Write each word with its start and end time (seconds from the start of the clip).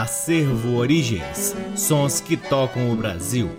Acervo 0.00 0.76
Origens 0.76 1.54
Sons 1.76 2.22
que 2.22 2.34
tocam 2.34 2.90
o 2.90 2.96
Brasil. 2.96 3.50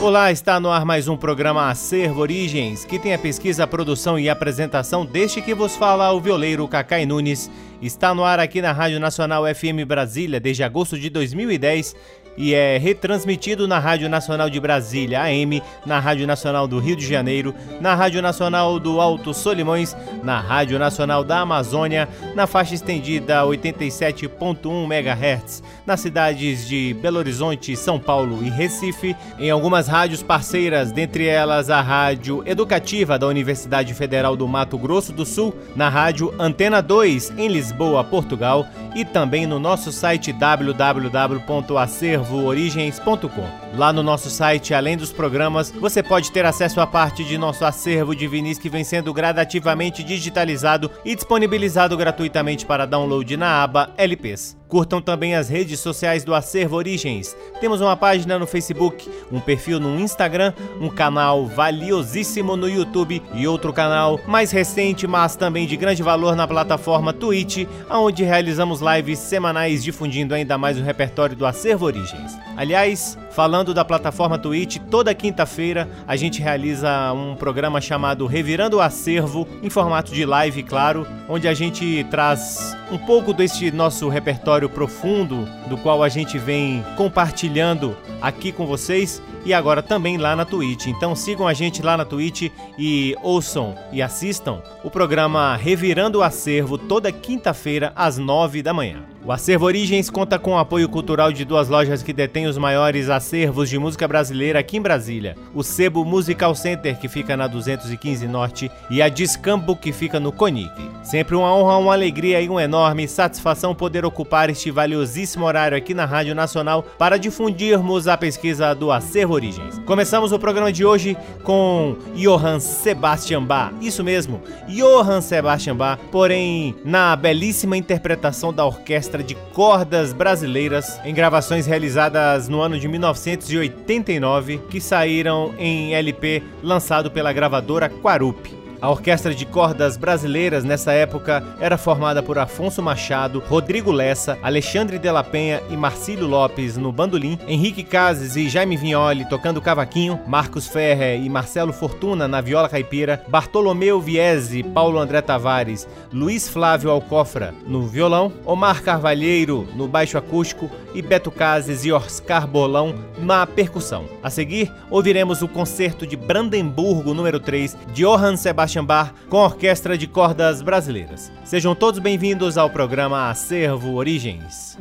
Olá, 0.00 0.32
está 0.32 0.58
no 0.58 0.70
ar 0.70 0.86
mais 0.86 1.06
um 1.06 1.18
programa 1.18 1.68
Acervo 1.68 2.22
Origens, 2.22 2.86
que 2.86 2.98
tem 2.98 3.12
a 3.12 3.18
pesquisa, 3.18 3.66
produção 3.66 4.18
e 4.18 4.30
apresentação 4.30 5.04
deste 5.04 5.42
que 5.42 5.54
vos 5.54 5.76
fala 5.76 6.10
o 6.12 6.20
violeiro 6.20 6.66
Cacai 6.66 7.04
Nunes. 7.04 7.50
Está 7.82 8.14
no 8.14 8.24
ar 8.24 8.40
aqui 8.40 8.62
na 8.62 8.72
Rádio 8.72 8.98
Nacional 8.98 9.44
FM 9.54 9.84
Brasília 9.86 10.40
desde 10.40 10.62
agosto 10.62 10.98
de 10.98 11.10
2010 11.10 11.94
e 12.36 12.54
é 12.54 12.78
retransmitido 12.78 13.68
na 13.68 13.78
Rádio 13.78 14.08
Nacional 14.08 14.48
de 14.48 14.58
Brasília 14.58 15.22
AM, 15.22 15.62
na 15.84 15.98
Rádio 15.98 16.26
Nacional 16.26 16.66
do 16.66 16.78
Rio 16.78 16.96
de 16.96 17.06
Janeiro, 17.06 17.54
na 17.80 17.94
Rádio 17.94 18.22
Nacional 18.22 18.78
do 18.80 19.00
Alto 19.00 19.34
Solimões, 19.34 19.96
na 20.22 20.40
Rádio 20.40 20.78
Nacional 20.78 21.22
da 21.24 21.40
Amazônia, 21.40 22.08
na 22.34 22.46
faixa 22.46 22.74
estendida 22.74 23.42
87.1 23.42 24.84
MHz, 24.84 25.62
nas 25.86 26.00
cidades 26.00 26.66
de 26.66 26.94
Belo 26.94 27.18
Horizonte, 27.18 27.76
São 27.76 27.98
Paulo 27.98 28.42
e 28.42 28.48
Recife, 28.48 29.14
em 29.38 29.50
algumas 29.50 29.88
rádios 29.88 30.22
parceiras, 30.22 30.92
dentre 30.92 31.26
elas 31.26 31.68
a 31.70 31.80
Rádio 31.80 32.42
Educativa 32.46 33.18
da 33.18 33.26
Universidade 33.26 33.92
Federal 33.94 34.36
do 34.36 34.48
Mato 34.48 34.78
Grosso 34.78 35.12
do 35.12 35.26
Sul, 35.26 35.54
na 35.76 35.88
Rádio 35.88 36.34
Antena 36.38 36.80
2 36.80 37.34
em 37.36 37.48
Lisboa, 37.48 38.02
Portugal, 38.04 38.66
e 38.94 39.04
também 39.04 39.46
no 39.46 39.58
nosso 39.58 39.90
site 39.90 40.32
www.acervo 40.32 42.21
acervoorigens.com. 42.22 43.61
Lá 43.74 43.90
no 43.90 44.02
nosso 44.02 44.28
site, 44.28 44.74
além 44.74 44.98
dos 44.98 45.12
programas, 45.12 45.70
você 45.70 46.02
pode 46.02 46.30
ter 46.30 46.44
acesso 46.44 46.78
a 46.78 46.86
parte 46.86 47.24
de 47.24 47.38
nosso 47.38 47.64
acervo 47.64 48.14
de 48.14 48.28
vinis 48.28 48.58
que 48.58 48.68
vem 48.68 48.84
sendo 48.84 49.14
gradativamente 49.14 50.04
digitalizado 50.04 50.90
e 51.02 51.14
disponibilizado 51.14 51.96
gratuitamente 51.96 52.66
para 52.66 52.84
download 52.84 53.34
na 53.34 53.62
aba 53.62 53.90
LPs. 53.96 54.60
Curtam 54.68 55.02
também 55.02 55.34
as 55.34 55.50
redes 55.50 55.80
sociais 55.80 56.24
do 56.24 56.34
Acervo 56.34 56.76
Origens. 56.76 57.36
Temos 57.60 57.82
uma 57.82 57.94
página 57.94 58.38
no 58.38 58.46
Facebook, 58.46 59.06
um 59.30 59.38
perfil 59.38 59.78
no 59.78 60.00
Instagram, 60.00 60.54
um 60.80 60.88
canal 60.88 61.46
valiosíssimo 61.46 62.56
no 62.56 62.66
YouTube 62.66 63.22
e 63.34 63.46
outro 63.46 63.70
canal 63.70 64.18
mais 64.26 64.50
recente, 64.50 65.06
mas 65.06 65.36
também 65.36 65.66
de 65.66 65.76
grande 65.76 66.02
valor 66.02 66.34
na 66.34 66.48
plataforma 66.48 67.12
Twitch, 67.12 67.66
onde 67.90 68.24
realizamos 68.24 68.80
lives 68.80 69.18
semanais 69.18 69.84
difundindo 69.84 70.34
ainda 70.34 70.56
mais 70.56 70.78
o 70.78 70.82
repertório 70.82 71.36
do 71.36 71.44
Acervo 71.44 71.84
Origens. 71.84 72.34
Aliás, 72.56 73.18
falando 73.30 73.61
da 73.64 73.84
plataforma 73.84 74.36
Twitch, 74.36 74.78
toda 74.90 75.14
quinta-feira 75.14 75.88
a 76.08 76.16
gente 76.16 76.42
realiza 76.42 77.12
um 77.12 77.36
programa 77.36 77.80
chamado 77.80 78.26
Revirando 78.26 78.78
o 78.78 78.80
Acervo, 78.80 79.46
em 79.62 79.70
formato 79.70 80.12
de 80.12 80.24
live, 80.24 80.62
claro, 80.64 81.06
onde 81.28 81.46
a 81.46 81.54
gente 81.54 82.04
traz 82.10 82.76
um 82.90 82.98
pouco 82.98 83.32
deste 83.32 83.70
nosso 83.70 84.08
repertório 84.08 84.68
profundo, 84.68 85.46
do 85.68 85.76
qual 85.76 86.02
a 86.02 86.08
gente 86.08 86.38
vem 86.38 86.84
compartilhando 86.96 87.96
aqui 88.20 88.50
com 88.50 88.66
vocês 88.66 89.22
e 89.44 89.54
agora 89.54 89.82
também 89.82 90.16
lá 90.16 90.34
na 90.34 90.44
Twitch. 90.44 90.86
Então 90.86 91.14
sigam 91.14 91.46
a 91.46 91.54
gente 91.54 91.82
lá 91.82 91.96
na 91.96 92.04
Twitch 92.04 92.50
e 92.78 93.14
ouçam 93.22 93.76
e 93.92 94.02
assistam 94.02 94.62
o 94.82 94.90
programa 94.90 95.56
Revirando 95.56 96.18
o 96.18 96.22
Acervo 96.22 96.76
toda 96.76 97.12
quinta-feira 97.12 97.92
às 97.94 98.18
nove 98.18 98.62
da 98.62 98.74
manhã. 98.74 99.11
O 99.24 99.30
Acervo 99.30 99.66
Origens 99.66 100.10
conta 100.10 100.36
com 100.36 100.54
o 100.54 100.58
apoio 100.58 100.88
cultural 100.88 101.32
de 101.32 101.44
duas 101.44 101.68
lojas 101.68 102.02
que 102.02 102.12
detêm 102.12 102.46
os 102.46 102.58
maiores 102.58 103.08
acervos 103.08 103.70
de 103.70 103.78
música 103.78 104.08
brasileira 104.08 104.58
aqui 104.58 104.76
em 104.76 104.82
Brasília: 104.82 105.36
o 105.54 105.62
Sebo 105.62 106.04
Musical 106.04 106.56
Center, 106.56 106.98
que 106.98 107.06
fica 107.06 107.36
na 107.36 107.46
215 107.46 108.26
Norte, 108.26 108.68
e 108.90 109.00
a 109.00 109.08
Discambo, 109.08 109.76
que 109.76 109.92
fica 109.92 110.18
no 110.18 110.32
Conic. 110.32 110.72
Sempre 111.04 111.36
uma 111.36 111.54
honra, 111.54 111.76
uma 111.76 111.92
alegria 111.92 112.40
e 112.40 112.48
uma 112.48 112.64
enorme 112.64 113.06
satisfação 113.06 113.76
poder 113.76 114.04
ocupar 114.04 114.50
este 114.50 114.72
valiosíssimo 114.72 115.44
horário 115.44 115.76
aqui 115.76 115.94
na 115.94 116.04
Rádio 116.04 116.34
Nacional 116.34 116.82
para 116.98 117.16
difundirmos 117.16 118.08
a 118.08 118.16
pesquisa 118.16 118.74
do 118.74 118.90
Acervo 118.90 119.34
Origens. 119.34 119.78
Começamos 119.86 120.32
o 120.32 120.38
programa 120.38 120.72
de 120.72 120.84
hoje 120.84 121.16
com 121.44 121.96
Johann 122.16 122.58
Sebastian 122.58 123.44
Bach. 123.44 123.72
Isso 123.80 124.02
mesmo, 124.02 124.42
Johann 124.66 125.20
Sebastian 125.20 125.76
Bach, 125.76 126.00
porém 126.10 126.74
na 126.84 127.14
belíssima 127.14 127.76
interpretação 127.76 128.52
da 128.52 128.64
orquestra 128.64 129.11
orquestra 129.12 129.22
de 129.22 129.34
cordas 129.52 130.12
brasileiras 130.12 130.98
em 131.04 131.12
gravações 131.12 131.66
realizadas 131.66 132.48
no 132.48 132.60
ano 132.62 132.78
de 132.78 132.88
1989 132.88 134.58
que 134.70 134.80
saíram 134.80 135.54
em 135.58 135.94
LP 135.94 136.42
lançado 136.62 137.10
pela 137.10 137.32
gravadora 137.32 137.90
Quarup. 137.90 138.61
A 138.82 138.90
orquestra 138.90 139.32
de 139.32 139.46
cordas 139.46 139.96
brasileiras 139.96 140.64
nessa 140.64 140.92
época 140.92 141.40
era 141.60 141.78
formada 141.78 142.20
por 142.20 142.36
Afonso 142.36 142.82
Machado, 142.82 143.40
Rodrigo 143.48 143.92
Lessa, 143.92 144.36
Alexandre 144.42 144.98
de 144.98 145.08
la 145.08 145.22
Penha 145.22 145.62
e 145.70 145.76
Marcílio 145.76 146.26
Lopes 146.26 146.76
no 146.76 146.90
bandolim, 146.90 147.38
Henrique 147.46 147.84
Cases 147.84 148.34
e 148.34 148.48
Jaime 148.48 148.76
Vignoli 148.76 149.24
tocando 149.28 149.62
cavaquinho, 149.62 150.18
Marcos 150.26 150.66
Ferre 150.66 151.16
e 151.16 151.28
Marcelo 151.28 151.72
Fortuna 151.72 152.26
na 152.26 152.40
viola 152.40 152.68
caipira, 152.68 153.24
Bartolomeu 153.28 154.00
Viese, 154.00 154.64
Paulo 154.64 154.98
André 154.98 155.22
Tavares, 155.22 155.86
Luiz 156.12 156.48
Flávio 156.48 156.90
Alcofra 156.90 157.54
no 157.64 157.86
violão, 157.86 158.32
Omar 158.44 158.82
Carvalheiro 158.82 159.68
no 159.76 159.86
baixo 159.86 160.18
acústico 160.18 160.68
e 160.92 161.00
Beto 161.00 161.30
Cases 161.30 161.84
e 161.84 161.92
Oscar 161.92 162.48
Bolão 162.48 162.96
na 163.16 163.46
percussão. 163.46 164.06
A 164.24 164.28
seguir, 164.28 164.72
ouviremos 164.90 165.40
o 165.40 165.46
concerto 165.46 166.04
de 166.04 166.16
Brandemburgo 166.16 167.14
número 167.14 167.38
3 167.38 167.76
de 167.92 168.02
Johann 168.02 168.36
Sebastian 168.36 168.71
Sebastian 168.72 168.84
Bach 168.84 169.12
com 169.28 169.38
a 169.38 169.44
Orquestra 169.44 169.98
de 169.98 170.06
Cordas 170.06 170.62
Brasileiras. 170.62 171.30
Sejam 171.44 171.74
todos 171.74 172.00
bem-vindos 172.00 172.56
ao 172.56 172.70
programa 172.70 173.28
Acervo 173.28 173.94
Origens. 173.94 174.78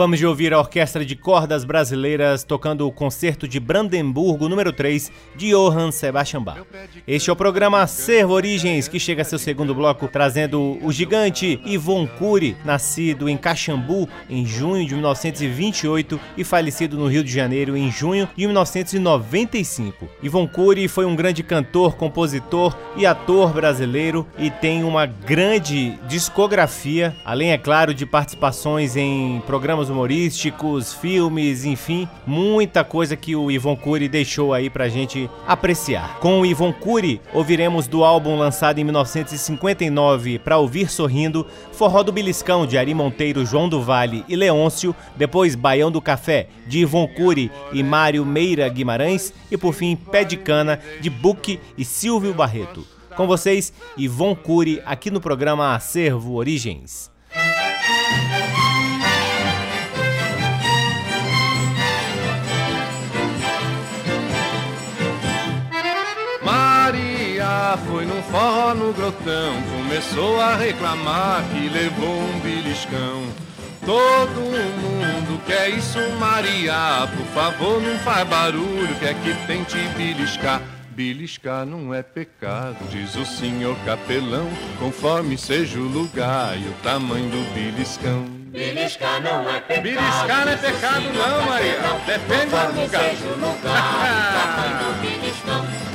Acabamos 0.00 0.18
de 0.18 0.26
ouvir 0.26 0.54
a 0.54 0.58
Orquestra 0.58 1.04
de 1.04 1.14
Cordas 1.14 1.62
Brasileiras 1.62 2.42
tocando 2.42 2.88
o 2.88 2.90
Concerto 2.90 3.46
de 3.46 3.60
Brandemburgo 3.60 4.48
número 4.48 4.72
3 4.72 5.12
de 5.36 5.50
Johann 5.50 5.92
Sebastian 5.92 6.42
Bach. 6.42 6.62
Este 7.06 7.28
é 7.28 7.32
o 7.34 7.36
programa 7.36 7.86
Servo 7.86 8.32
Origens, 8.32 8.88
que 8.88 8.98
chega 8.98 9.20
a 9.20 9.26
seu 9.26 9.38
segundo 9.38 9.74
bloco 9.74 10.08
trazendo 10.08 10.78
o 10.82 10.90
gigante 10.90 11.60
Ivon 11.66 12.06
Cury, 12.06 12.56
nascido 12.64 13.28
em 13.28 13.36
Caxambu 13.36 14.08
em 14.30 14.46
junho 14.46 14.86
de 14.86 14.94
1928 14.94 16.18
e 16.34 16.44
falecido 16.44 16.96
no 16.96 17.06
Rio 17.06 17.22
de 17.22 17.30
Janeiro 17.30 17.76
em 17.76 17.92
junho 17.92 18.26
de 18.34 18.46
1995. 18.46 20.08
Ivon 20.22 20.48
Cury 20.48 20.88
foi 20.88 21.04
um 21.04 21.14
grande 21.14 21.42
cantor, 21.42 21.96
compositor 21.96 22.74
e 22.96 23.04
ator 23.04 23.52
brasileiro 23.52 24.26
e 24.38 24.50
tem 24.50 24.82
uma 24.82 25.04
grande 25.04 25.98
discografia, 26.08 27.14
além, 27.22 27.52
é 27.52 27.58
claro, 27.58 27.92
de 27.92 28.06
participações 28.06 28.96
em 28.96 29.42
programas 29.44 29.89
humorísticos, 29.90 30.94
filmes, 30.94 31.64
enfim, 31.64 32.08
muita 32.26 32.82
coisa 32.82 33.16
que 33.16 33.36
o 33.36 33.50
Ivon 33.50 33.76
Cury 33.76 34.08
deixou 34.08 34.54
aí 34.54 34.70
pra 34.70 34.88
gente 34.88 35.28
apreciar. 35.46 36.18
Com 36.20 36.40
o 36.40 36.46
Ivon 36.46 36.72
Cury, 36.72 37.20
ouviremos 37.34 37.86
do 37.86 38.02
álbum 38.02 38.38
lançado 38.38 38.78
em 38.78 38.84
1959 38.84 40.38
para 40.38 40.56
ouvir 40.56 40.90
sorrindo, 40.90 41.46
Forró 41.72 42.02
do 42.02 42.12
Beliscão 42.12 42.66
de 42.66 42.78
Ari 42.78 42.94
Monteiro, 42.94 43.44
João 43.44 43.68
do 43.68 43.82
Vale 43.82 44.24
e 44.28 44.36
Leôncio, 44.36 44.94
depois 45.16 45.54
Baião 45.54 45.90
do 45.90 46.00
Café 46.00 46.48
de 46.66 46.78
Ivon 46.78 47.06
Cury 47.08 47.50
e 47.72 47.82
Mário 47.82 48.24
Meira 48.24 48.68
Guimarães 48.68 49.34
e 49.50 49.56
por 49.56 49.74
fim 49.74 49.96
Pé 49.96 50.24
de 50.24 50.36
Cana 50.36 50.80
de 51.00 51.10
Buque 51.10 51.60
e 51.76 51.84
Silvio 51.84 52.32
Barreto. 52.32 52.86
Com 53.16 53.26
vocês, 53.26 53.72
Ivon 53.96 54.34
Cury, 54.34 54.80
aqui 54.86 55.10
no 55.10 55.20
programa 55.20 55.74
Acervo 55.74 56.34
Origens. 56.34 57.10
Foi 67.78 68.04
num 68.04 68.20
forró 68.24 68.74
no 68.74 68.92
grotão, 68.92 69.54
começou 69.76 70.40
a 70.40 70.56
reclamar 70.56 71.44
que 71.50 71.68
levou 71.68 72.18
um 72.18 72.40
beliscão. 72.40 73.22
Todo 73.86 74.40
mundo 74.40 75.40
quer 75.46 75.70
isso, 75.70 75.98
Maria. 76.18 77.08
Por 77.16 77.26
favor, 77.26 77.80
não 77.80 77.96
faz 78.00 78.28
barulho, 78.28 78.94
que 78.98 79.04
é 79.04 79.14
que 79.14 79.34
tente 79.46 79.76
beliscar. 79.96 80.60
Beliscar 80.90 81.64
não 81.64 81.94
é 81.94 82.02
pecado, 82.02 82.76
diz 82.90 83.14
o 83.14 83.24
senhor 83.24 83.76
capelão, 83.86 84.50
conforme 84.78 85.38
seja 85.38 85.78
o 85.78 85.84
lugar 85.84 86.58
e 86.58 86.66
o 86.66 86.72
tamanho 86.82 87.30
do 87.30 87.54
beliscão. 87.54 88.24
Beliscar 88.50 89.22
não 89.22 89.48
é 89.48 89.60
pecado. 89.60 89.82
Beliscar 89.82 90.44
não 90.44 90.52
é 90.52 90.56
pecado, 90.56 91.04
não, 91.04 91.46
Maria. 91.46 91.78
Depende 92.04 92.50
do 92.50 92.80
lugar. 92.80 93.00
Seja 93.02 93.24
o 93.26 93.34
lugar 93.34 94.06
e 94.06 94.18
o 94.18 94.32
tamanho 94.34 94.78
do 94.78 95.00
beliscão. 95.00 95.89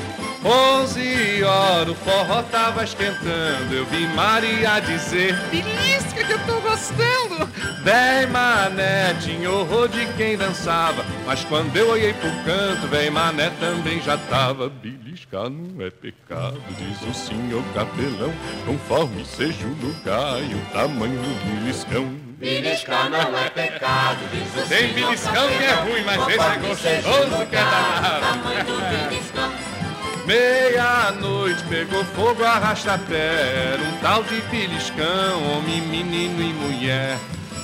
Onze 0.47 1.43
horas 1.43 1.89
o 1.89 1.95
forró 1.95 2.43
tava 2.43 2.83
esquentando. 2.83 3.73
Eu 3.73 3.83
vi 3.87 4.05
Maria 4.09 4.79
dizer: 4.79 5.35
Belisca 5.49 6.23
que 6.23 6.33
eu 6.33 6.37
tô 6.45 6.61
gostando. 6.61 7.49
Véi 7.83 8.27
Mané 8.27 9.15
tinha 9.21 9.49
horror 9.49 9.87
de 9.87 10.05
quem 10.13 10.37
dançava. 10.37 11.03
Mas 11.25 11.43
quando 11.45 11.75
eu 11.75 11.89
olhei 11.89 12.13
pro 12.13 12.29
canto, 12.43 12.87
véi 12.87 13.09
Mané 13.09 13.49
também 13.59 13.99
já 14.03 14.19
tava. 14.19 14.69
Beliscar 14.69 15.49
não 15.49 15.83
é 15.83 15.89
pecado, 15.89 16.61
diz 16.77 17.01
o 17.09 17.13
senhor 17.15 17.63
capelão. 17.73 18.31
Conforme 18.67 19.25
seja 19.25 19.65
o 19.65 19.75
lugar 19.83 20.43
e 20.43 20.53
o 20.53 20.61
tamanho 20.71 21.23
do 21.23 21.59
beliscão. 21.59 22.05
Beliscar 22.37 23.09
não 23.09 23.35
é 23.35 23.49
pecado, 23.49 24.19
diz 24.31 24.63
o 24.63 24.67
Tem 24.69 24.93
beliscão 24.93 25.47
que 25.47 25.63
é 25.63 25.73
ruim, 25.73 26.03
mas 26.03 26.21
esse 26.27 26.39
é 26.39 26.57
gostoso 26.59 27.47
que 27.47 27.55
é 27.55 27.63
danado. 27.63 28.35
Meia-noite 30.25 31.63
pegou 31.70 32.03
fogo, 32.03 32.44
arrasta-pé. 32.44 33.74
Era 33.74 33.82
um 33.84 33.98
tal 34.01 34.24
de 34.24 34.41
beliscão, 34.50 35.44
homem, 35.51 35.82
menino 35.82 36.41
e 36.41 36.53
mulher. 36.53 37.17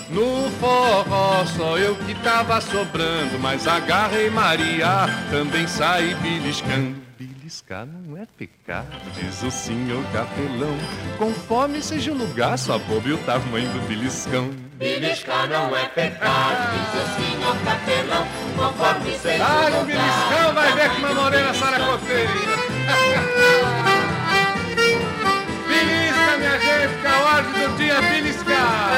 No 0.09 0.51
forró 0.59 1.45
só 1.45 1.77
eu 1.77 1.95
que 1.95 2.13
tava 2.15 2.59
sobrando, 2.61 3.39
mas 3.39 3.67
agarrei 3.67 4.29
Maria, 4.29 5.07
também 5.31 5.65
saí 5.67 6.13
beliscando. 6.15 7.10
Beliscar 7.51 7.85
não 7.85 8.15
é 8.15 8.25
pecado, 8.37 8.87
diz 9.13 9.43
o 9.43 9.51
senhor 9.51 10.01
capelão. 10.13 10.73
Conforme 11.17 11.81
seja 11.81 12.13
o 12.13 12.15
lugar, 12.15 12.57
só 12.57 12.79
bobe 12.79 13.11
o 13.11 13.17
tamanho 13.25 13.67
do 13.73 13.85
beliscão. 13.89 14.49
Beliscar 14.75 15.49
não 15.49 15.75
é 15.75 15.85
pecado, 15.89 16.71
diz 16.71 16.87
o 16.95 17.05
senhor 17.17 17.57
capelão, 17.65 18.25
conforme 18.55 19.19
seja 19.19 19.43
o 19.43 19.47
o 19.49 19.65
lugar. 19.65 19.85
beliscão, 19.85 20.53
vai 20.53 20.71
ver 20.75 20.89
que 20.91 20.97
uma 21.01 21.13
morena 21.13 21.53
Sara 21.53 21.77
Coteira. 21.85 22.31
Belisca, 25.67 26.37
minha 26.37 26.57
gente, 26.57 27.01
que 27.01 27.07
a 27.07 27.19
ordem 27.35 27.51
do 27.51 27.67
dia 27.75 27.93
é 27.95 28.01
beliscar. 28.01 28.91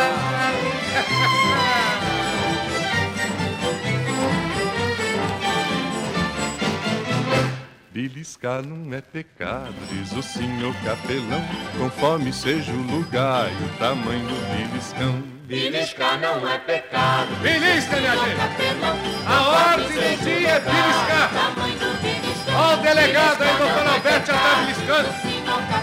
Beliscar 7.93 8.63
não 8.63 8.91
é 8.91 9.01
pecado, 9.01 9.75
diz 9.87 10.11
o 10.13 10.23
senhor 10.23 10.73
capelão, 10.83 11.45
conforme 11.77 12.33
seja 12.33 12.71
o 12.71 12.81
lugar 12.81 13.47
e 13.51 13.65
o 13.65 13.69
tamanho 13.77 14.25
do 14.27 14.33
beliscão. 14.51 15.21
Beliscar 15.45 16.19
não 16.19 16.49
é 16.49 16.57
pecado, 16.57 17.35
Belisca, 17.43 17.97
minha 17.97 18.17
gente! 18.17 18.35
capelão, 18.35 18.97
A 19.27 19.41
ordem 19.73 19.89
do 19.89 20.23
dia 20.23 20.49
é 20.49 20.59
beliscar! 20.59 21.29
Ó 22.55 22.73
o 22.73 22.77
delegado 22.77 23.43
aí, 23.43 23.57
doutor 23.59 23.87
Alberto, 23.87 24.25
já 24.25 24.37
tá 24.39 24.55
beliscando! 24.55 25.09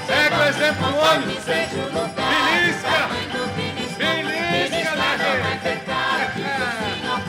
Segue 0.08 0.34
o 0.34 0.42
exemplo 0.48 0.90
do 0.90 0.96
homem! 0.96 1.28
Belisca! 1.28 3.06
Belisca, 3.98 4.26
minha 4.26 4.50
é 4.50 4.66
gente! 4.66 4.80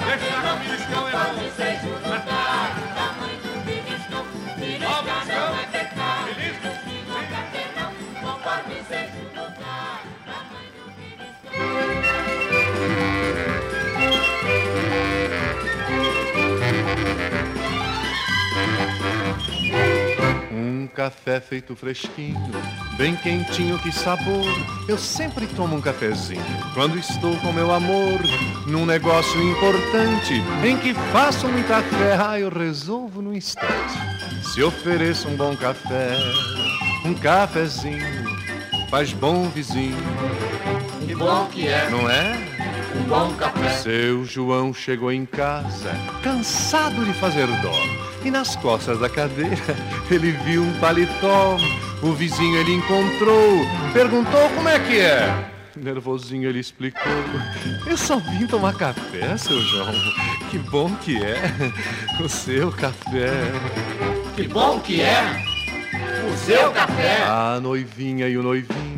Deixa 0.07 0.37
o 0.41 0.57
beliscão 0.57 1.07
é 1.07 1.11
bom! 1.11 1.90
Um 20.51 20.87
café 20.87 21.39
feito 21.39 21.75
fresquinho, 21.75 22.51
bem 22.97 23.15
quentinho, 23.15 23.79
que 23.79 23.91
sabor. 23.91 24.45
Eu 24.87 24.97
sempre 24.97 25.47
tomo 25.47 25.75
um 25.75 25.81
cafezinho 25.81 26.41
quando 26.73 26.97
estou 26.97 27.35
com 27.37 27.51
meu 27.51 27.71
amor. 27.71 28.19
Num 28.67 28.85
negócio 28.85 29.41
importante 29.41 30.33
em 30.63 30.77
que 30.77 30.93
faço 31.11 31.47
muita 31.47 31.81
fé, 31.81 32.17
ah, 32.19 32.39
eu 32.39 32.49
resolvo 32.49 33.21
no 33.21 33.33
instante. 33.33 33.93
Se 34.53 34.61
ofereço 34.61 35.27
um 35.29 35.35
bom 35.35 35.55
café, 35.55 36.17
um 37.05 37.13
cafezinho, 37.13 38.25
faz 38.89 39.13
bom 39.13 39.49
vizinho, 39.49 39.97
Que 41.11 41.15
bom 41.15 41.45
que 41.47 41.67
é 41.67 41.89
não 41.89 42.09
é? 42.09 42.37
um 42.95 43.03
bom 43.03 43.33
café. 43.33 43.69
Seu 43.71 44.23
João 44.23 44.73
chegou 44.73 45.11
em 45.11 45.25
casa, 45.25 45.91
cansado 46.23 47.03
de 47.03 47.11
fazer 47.15 47.47
dó. 47.61 47.75
E 48.23 48.31
nas 48.31 48.55
costas 48.55 48.97
da 48.97 49.09
cadeira 49.09 49.75
ele 50.09 50.31
viu 50.31 50.63
um 50.63 50.71
paletó. 50.79 51.57
O 52.01 52.13
vizinho 52.13 52.57
ele 52.61 52.75
encontrou, 52.75 53.59
perguntou 53.91 54.49
como 54.55 54.69
é 54.69 54.79
que 54.79 54.99
é. 55.01 55.51
Nervosinho 55.75 56.47
ele 56.47 56.59
explicou. 56.59 57.11
Eu 57.85 57.97
só 57.97 58.17
vim 58.17 58.47
tomar 58.47 58.73
café, 58.75 59.35
seu 59.35 59.59
João. 59.59 59.91
Que 60.49 60.59
bom 60.59 60.95
que 60.95 61.21
é 61.21 61.41
o 62.23 62.29
seu 62.29 62.71
café. 62.71 63.51
Que 64.33 64.47
bom 64.47 64.79
que 64.79 65.01
é 65.01 65.43
o 66.25 66.37
seu 66.37 66.71
café. 66.71 67.23
A 67.23 67.59
noivinha 67.59 68.29
e 68.29 68.37
o 68.37 68.43
noivinho, 68.43 68.90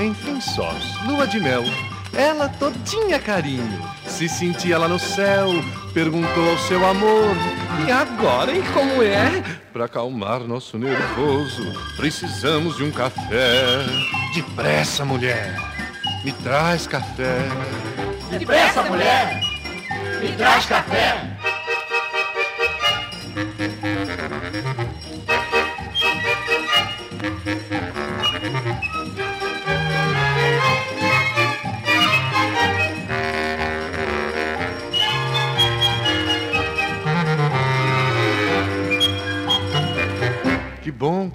enfim 0.00 0.40
sós, 0.40 0.94
lua 1.06 1.26
de 1.26 1.40
mel. 1.40 1.64
Ela 2.12 2.48
todinha 2.48 3.18
carinho, 3.18 3.82
se 4.06 4.28
sentia 4.28 4.78
lá 4.78 4.88
no 4.88 4.98
céu, 4.98 5.48
perguntou 5.92 6.50
ao 6.50 6.58
seu 6.58 6.86
amor, 6.86 7.36
e 7.86 7.90
agora, 7.90 8.52
hein, 8.52 8.62
como 8.72 9.02
é? 9.02 9.42
Pra 9.72 9.84
acalmar 9.84 10.40
nosso 10.40 10.78
nervoso, 10.78 11.62
precisamos 11.96 12.76
de 12.76 12.84
um 12.84 12.90
café. 12.90 13.84
Depressa, 14.34 15.04
mulher, 15.04 15.56
me 16.24 16.32
traz 16.32 16.86
café. 16.86 17.38
Depressa, 18.30 18.82
mulher. 18.84 19.40
Me 20.20 20.32
traz 20.32 20.64
café. 20.64 21.35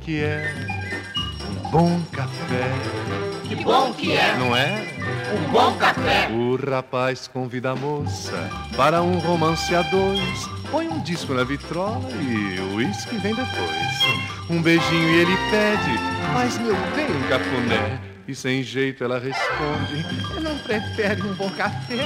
Que 0.01 0.21
é 0.23 0.53
um 1.49 1.69
bom 1.69 2.01
café. 2.11 2.71
Que 3.47 3.55
bom 3.55 3.93
que 3.93 4.13
é 4.13 4.35
Não 4.37 4.55
é? 4.55 4.87
um 5.33 5.51
bom 5.51 5.73
café. 5.77 6.29
O 6.29 6.55
rapaz 6.69 7.27
convida 7.27 7.71
a 7.71 7.75
moça 7.75 8.49
para 8.75 9.01
um 9.01 9.19
romance 9.19 9.73
a 9.75 9.81
dois. 9.83 10.49
Põe 10.69 10.87
um 10.87 10.99
disco 11.01 11.33
na 11.33 11.43
vitrola 11.43 12.09
e 12.21 12.59
o 12.59 12.75
uísque 12.75 13.17
vem 13.17 13.33
depois. 13.35 14.49
Um 14.49 14.61
beijinho 14.61 15.09
e 15.09 15.17
ele 15.19 15.37
pede, 15.49 15.99
mas 16.33 16.57
meu 16.57 16.75
bem, 16.95 17.07
um 17.11 17.29
cafuné. 17.29 17.99
E 18.27 18.35
sem 18.35 18.63
jeito 18.63 19.03
ela 19.03 19.19
responde, 19.19 20.05
não 20.41 20.57
prefere 20.59 21.21
um 21.21 21.33
bom 21.33 21.49
café? 21.49 21.97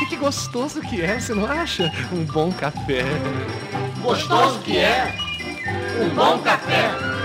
Que, 0.00 0.06
que 0.06 0.16
gostoso 0.16 0.80
que 0.82 1.00
é, 1.00 1.18
você 1.18 1.32
não 1.34 1.46
acha? 1.46 1.90
Um 2.12 2.24
bom 2.24 2.52
café. 2.52 3.04
Gostoso 4.02 4.58
que 4.60 4.76
é 4.76 5.14
um 6.02 6.08
bom 6.10 6.38
café. 6.40 7.15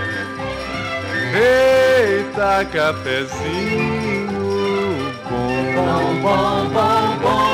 Eita, 1.34 2.64
cafezinho 2.66 4.42
bom. 5.32 5.72
Bom, 5.74 6.20
bom, 6.20 6.68
bom, 6.68 7.18
bom. 7.22 7.52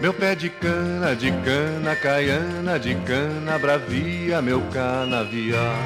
Meu 0.00 0.14
pé 0.14 0.34
de 0.34 0.48
cana, 0.48 1.16
de 1.16 1.32
cana, 1.32 1.96
caiana, 1.96 2.78
de 2.78 2.94
cana, 2.94 3.58
bravia, 3.58 4.40
meu 4.40 4.60
canavial. 4.70 5.82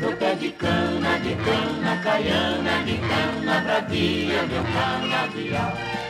Meu 0.00 0.16
pé 0.16 0.34
de 0.34 0.50
cana, 0.52 1.18
de 1.18 1.34
cana, 1.36 2.00
caiana, 2.02 2.82
de 2.84 2.98
cana, 2.98 3.60
bravia, 3.60 4.42
meu 4.46 4.64
canavial. 4.72 6.01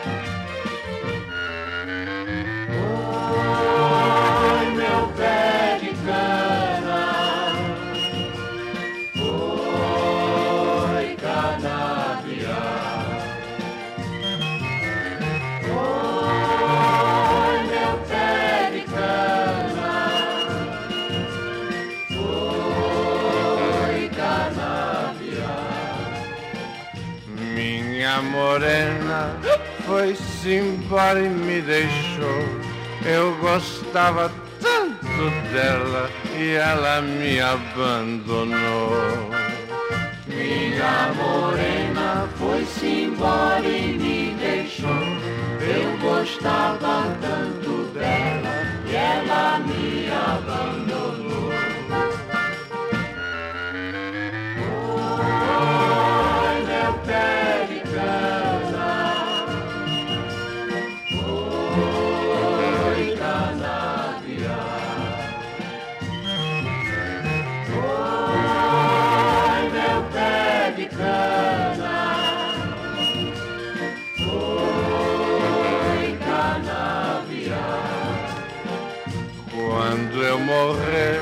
Embora 30.51 31.21
e 31.21 31.29
me 31.29 31.61
deixou. 31.61 32.45
Eu 33.05 33.37
gostava 33.37 34.33
tanto 34.61 35.31
dela 35.53 36.11
e 36.37 36.53
ela 36.53 37.01
me 37.03 37.41
abandonou. 37.41 38.91
Minha 40.27 41.13
morena 41.15 42.29
foi-se 42.37 42.87
embora 42.87 43.67
e 43.67 43.93
me 43.99 44.35
deixou. 44.39 44.91
Eu 45.61 45.97
gostava 45.99 47.17
tanto 47.21 47.85
dela 47.93 48.55
e 48.87 48.95
ela 48.95 49.59
me 49.61 50.09
abandonou. 50.11 51.53
Meu 56.67 56.93
pé 57.07 57.72
morrer, 80.63 81.21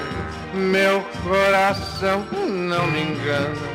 meu 0.53 1.03
coração 1.22 2.24
não 2.33 2.87
me 2.88 3.00
engana. 3.03 3.70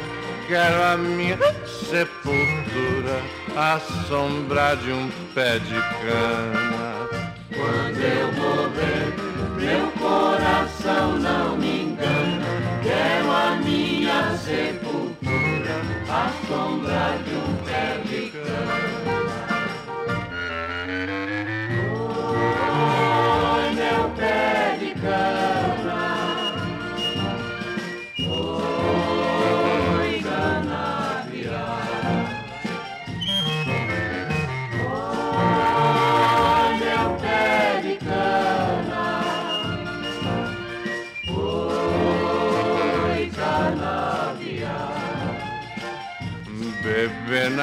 Quero 0.47 0.83
a 0.83 0.97
minha 0.97 1.37
sepultura 1.65 3.19
à 3.55 3.79
sombra 4.07 4.75
de 4.75 4.91
um 4.91 5.09
pé 5.33 5.57
de 5.57 5.73
cana. 5.73 7.09
Quando 7.55 7.99
eu 7.99 8.27
morrer, 8.33 9.13
meu 9.57 9.91
coração 9.93 11.17
não 11.17 11.57
me 11.57 11.81
engana. 11.81 12.45
Quero 12.83 13.31
a 13.31 13.55
minha 13.65 14.37
sepultura 14.37 15.81
à 16.07 16.29
sombra 16.47 17.17
de 17.25 17.33
um 17.33 17.44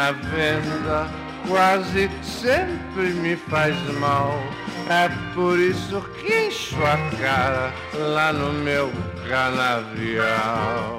na 0.02 0.10
venda 0.10 1.08
quase 1.46 2.10
sempre 2.24 3.10
me 3.10 3.36
faz 3.36 3.76
mal. 4.00 4.36
É 4.90 5.08
por 5.32 5.56
isso 5.60 6.00
que 6.18 6.46
encho 6.46 6.76
a 6.84 6.96
cara 7.16 7.72
lá 7.94 8.32
no 8.32 8.52
meu 8.52 8.90
canavial. 9.28 10.98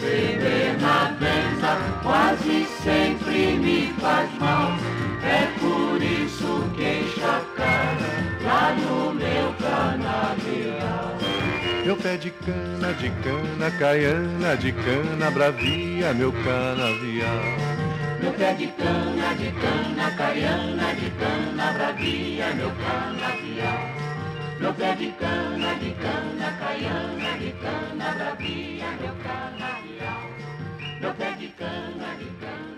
Beber 0.00 0.80
na 0.80 1.14
venda 1.20 1.78
quase 2.02 2.66
sempre 2.82 3.52
me 3.52 3.94
faz 4.00 4.28
mal. 4.40 4.72
É 5.22 5.46
por 5.60 6.02
isso 6.02 6.68
que 6.74 6.82
encho 6.82 7.24
a 7.24 7.40
cara 7.56 8.10
lá 8.44 8.74
no 8.74 9.14
meu 9.14 9.54
canavial. 9.60 11.18
Meu 11.84 11.96
pé 11.96 12.16
de 12.16 12.30
cana, 12.30 12.92
de 12.94 13.10
cana, 13.10 13.70
caiana, 13.78 14.56
de 14.56 14.72
cana, 14.72 15.30
bravia, 15.30 16.12
meu 16.14 16.32
canavial. 16.32 17.81
Meu 18.22 18.32
pé 18.34 18.54
de 18.54 18.68
cana, 18.68 19.34
de 19.34 19.50
cana, 19.50 20.10
caiana, 20.16 20.94
de 20.94 21.10
cana, 21.18 21.72
bravia, 21.72 22.54
meu 22.54 22.70
canavial. 22.70 23.80
Meu 24.60 24.72
pé 24.74 24.94
de 24.94 25.08
cana, 25.22 25.74
de 25.80 25.90
cana, 26.02 26.48
caiana, 26.60 27.30
de 27.40 27.50
cana, 27.62 28.14
bravia, 28.14 28.90
meu 29.00 29.14
canavial. 29.24 30.22
Meu 31.00 31.12
pé 31.14 31.32
de 31.32 31.48
cana, 31.48 32.14
de 32.20 32.30
cana, 32.40 32.71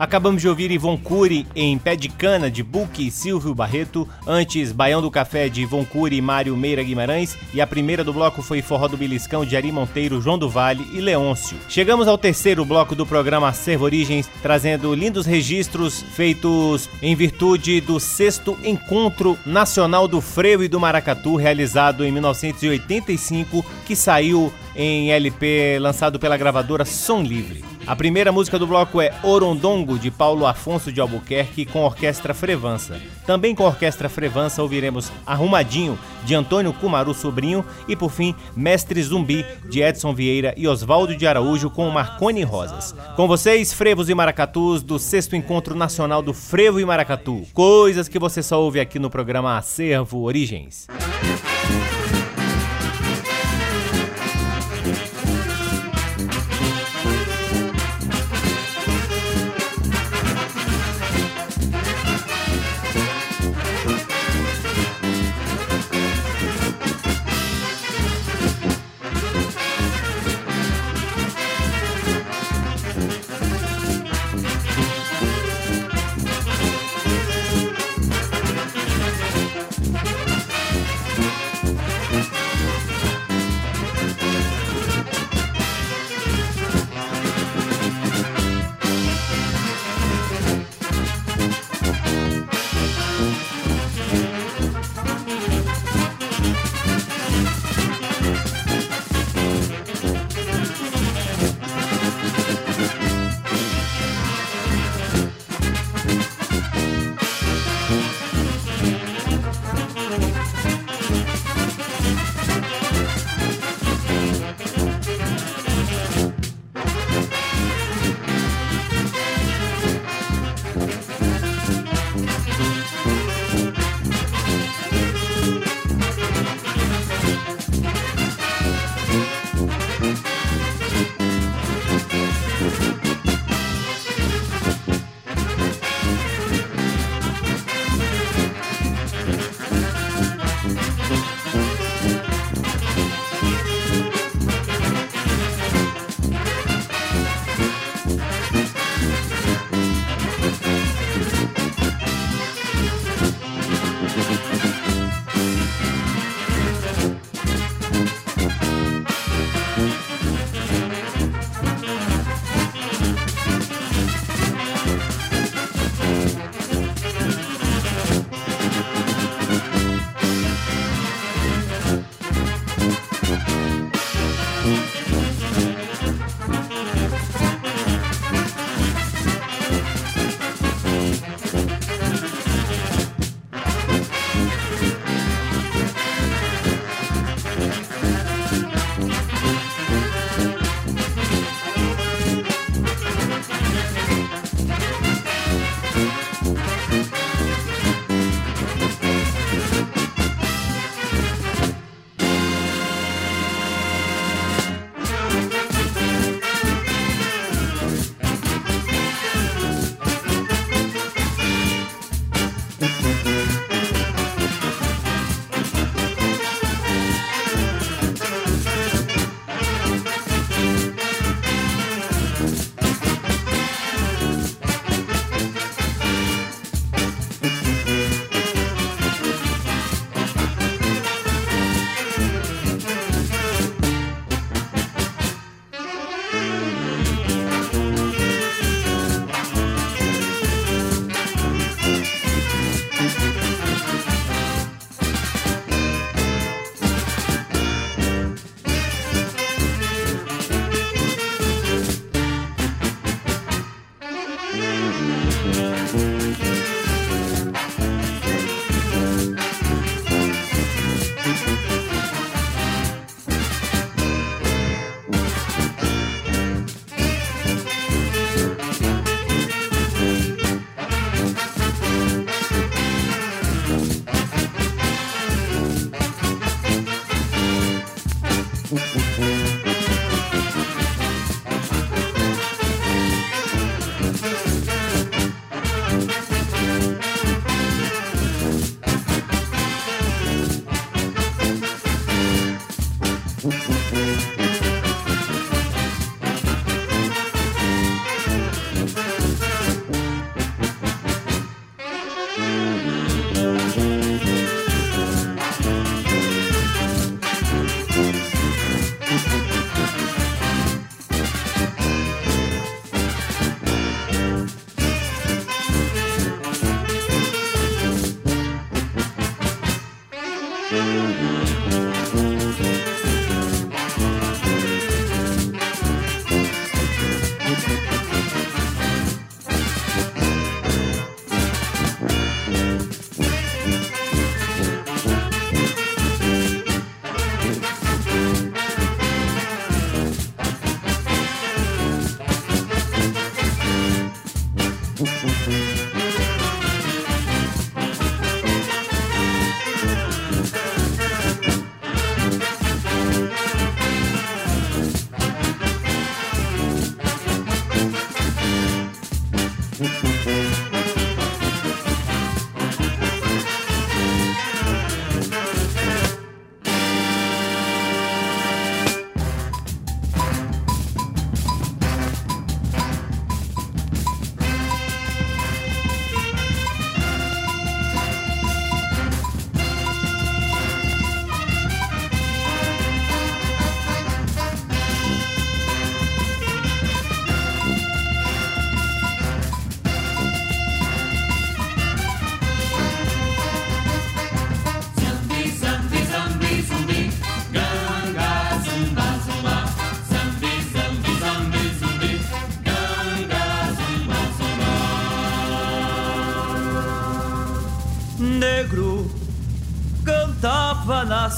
Acabamos 0.00 0.40
de 0.40 0.48
ouvir 0.48 0.70
Ivon 0.70 0.96
Cury 0.96 1.46
em 1.54 1.76
Pé 1.76 1.94
de 1.94 2.08
Cana, 2.08 2.50
de 2.50 2.62
Buque 2.62 3.08
e 3.08 3.10
Silvio 3.10 3.54
Barreto. 3.54 4.08
Antes, 4.26 4.72
Baião 4.72 5.02
do 5.02 5.10
Café, 5.10 5.46
de 5.50 5.60
Ivon 5.60 5.84
Cury 5.84 6.16
e 6.16 6.22
Mário 6.22 6.56
Meira 6.56 6.82
Guimarães. 6.82 7.36
E 7.52 7.60
a 7.60 7.66
primeira 7.66 8.02
do 8.02 8.10
bloco 8.10 8.40
foi 8.40 8.62
Forró 8.62 8.88
do 8.88 8.96
Beliscão, 8.96 9.44
de 9.44 9.54
Ari 9.54 9.70
Monteiro, 9.70 10.18
João 10.18 10.38
do 10.38 10.48
Vale 10.48 10.88
e 10.94 11.02
Leôncio. 11.02 11.58
Chegamos 11.68 12.08
ao 12.08 12.16
terceiro 12.16 12.64
bloco 12.64 12.94
do 12.94 13.04
programa 13.04 13.48
Acervo 13.48 13.84
Origens, 13.84 14.26
trazendo 14.40 14.94
lindos 14.94 15.26
registros 15.26 16.00
feitos 16.00 16.88
em 17.02 17.14
virtude 17.14 17.82
do 17.82 18.00
sexto 18.00 18.58
Encontro 18.64 19.38
Nacional 19.44 20.08
do 20.08 20.22
Freio 20.22 20.64
e 20.64 20.68
do 20.68 20.80
Maracatu, 20.80 21.36
realizado 21.36 22.06
em 22.06 22.10
1985, 22.10 23.66
que 23.84 23.94
saiu 23.94 24.50
em 24.74 25.12
LP 25.12 25.78
lançado 25.78 26.18
pela 26.18 26.38
gravadora 26.38 26.86
Som 26.86 27.20
Livre. 27.20 27.62
A 27.90 27.96
primeira 27.96 28.30
música 28.30 28.56
do 28.56 28.68
bloco 28.68 29.00
é 29.00 29.12
Orondongo, 29.20 29.98
de 29.98 30.12
Paulo 30.12 30.46
Afonso 30.46 30.92
de 30.92 31.00
Albuquerque, 31.00 31.66
com 31.66 31.82
Orquestra 31.82 32.32
Frevança. 32.32 33.00
Também 33.26 33.52
com 33.52 33.64
Orquestra 33.64 34.08
Frevança 34.08 34.62
ouviremos 34.62 35.10
Arrumadinho, 35.26 35.98
de 36.24 36.32
Antônio 36.36 36.72
Cumaru 36.72 37.12
Sobrinho, 37.12 37.64
e 37.88 37.96
por 37.96 38.12
fim, 38.12 38.32
Mestre 38.54 39.02
Zumbi, 39.02 39.44
de 39.68 39.82
Edson 39.82 40.14
Vieira 40.14 40.54
e 40.56 40.68
Oswaldo 40.68 41.16
de 41.16 41.26
Araújo, 41.26 41.68
com 41.68 41.90
Marconi 41.90 42.44
Rosas. 42.44 42.94
Com 43.16 43.26
vocês, 43.26 43.72
frevos 43.72 44.08
e 44.08 44.14
maracatus 44.14 44.84
do 44.84 44.96
6 44.96 45.32
Encontro 45.32 45.74
Nacional 45.74 46.22
do 46.22 46.32
Frevo 46.32 46.78
e 46.78 46.84
Maracatu. 46.84 47.42
Coisas 47.52 48.06
que 48.06 48.20
você 48.20 48.40
só 48.40 48.62
ouve 48.62 48.78
aqui 48.78 49.00
no 49.00 49.10
programa 49.10 49.58
Acervo 49.58 50.20
Origens. 50.22 50.86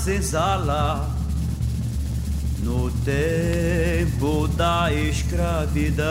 Senzala 0.02 1.08
no 2.58 2.90
tempo 3.04 4.48
da 4.48 4.92
escravidão, 4.92 6.02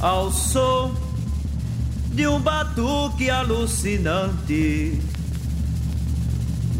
ao 0.00 0.32
som 0.32 0.94
de 2.12 2.26
um 2.26 2.40
batuque 2.40 3.28
alucinante. 3.28 4.98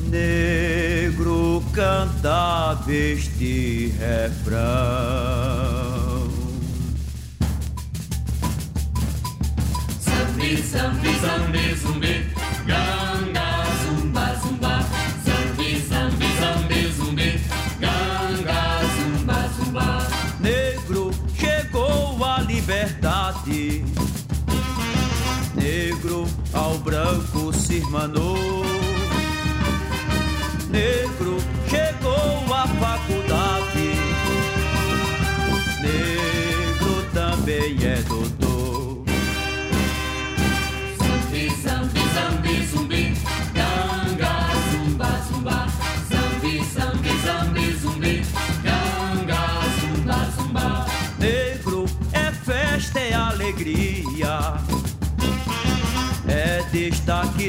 Negro 0.09 1.63
cantava 1.75 2.91
este 2.91 3.93
refrão. 3.99 4.65
Zambi, 10.01 10.57
zambi, 10.63 11.19
zambi, 11.21 11.75
zumbi, 11.75 12.24
se 27.75 27.79
irmanou. 27.79 28.37
Negro 30.71 31.34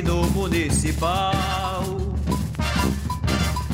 no 0.06 0.24
municipal. 0.30 1.84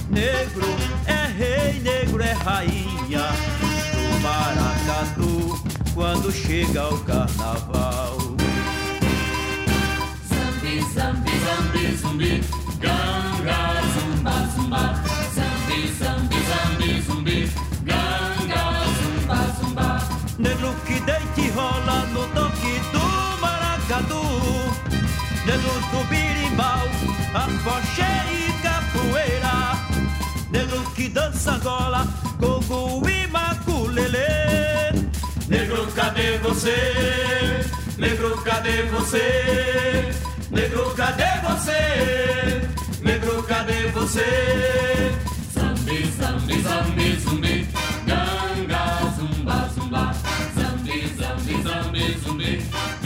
Negro 0.09 0.67
é 1.05 1.27
rei, 1.37 1.79
negro 1.81 2.21
é 2.23 2.31
rainha 2.31 3.27
do 3.93 4.19
maracatu 4.21 5.61
quando 5.93 6.31
chega 6.31 6.87
o 6.93 6.97
carnaval. 6.99 8.17
Zambi, 10.29 10.81
zambi, 10.93 11.31
zambi, 11.45 11.97
zumbi, 11.97 12.43
ganga, 12.79 13.81
zumba, 13.93 14.33
zumba. 14.55 15.03
Zambi, 15.35 15.93
zambi, 15.99 16.35
zambi, 16.49 17.01
zumbi, 17.01 17.51
ganga, 17.83 18.63
zumba, 18.97 19.37
zumba. 19.59 19.99
Negro 20.39 20.73
que 20.85 20.99
deita 21.01 21.41
e 21.41 21.49
rola 21.51 22.05
no 22.13 22.27
toque 22.33 22.50
Negro 25.51 25.81
do 25.91 26.03
birimbau, 26.05 26.87
afoxé 27.33 28.07
e 28.31 28.53
capoeira 28.63 29.75
Negro 30.49 30.81
que 30.95 31.09
dança 31.09 31.59
gola, 31.61 32.07
gogo 32.39 33.05
e 33.09 33.27
maculelê 33.27 34.93
Negro, 35.49 35.85
cadê 35.91 36.37
você? 36.37 37.65
Negro, 37.97 38.41
cadê 38.43 38.83
você? 38.83 40.09
Negro, 40.51 40.93
cadê 40.95 41.41
você? 41.43 42.61
Negro, 43.01 43.43
cadê 43.43 43.87
você? 43.87 45.11
Zambi, 45.53 46.11
zambi, 46.17 46.61
zambi, 46.61 47.15
zumbi, 47.19 47.67
ganga, 48.05 49.11
zumba, 49.17 49.69
zumba. 49.75 50.13
Zambi, 50.55 51.13
zambi, 51.19 51.61
zambi, 51.61 52.17
zumbi. 52.23 53.00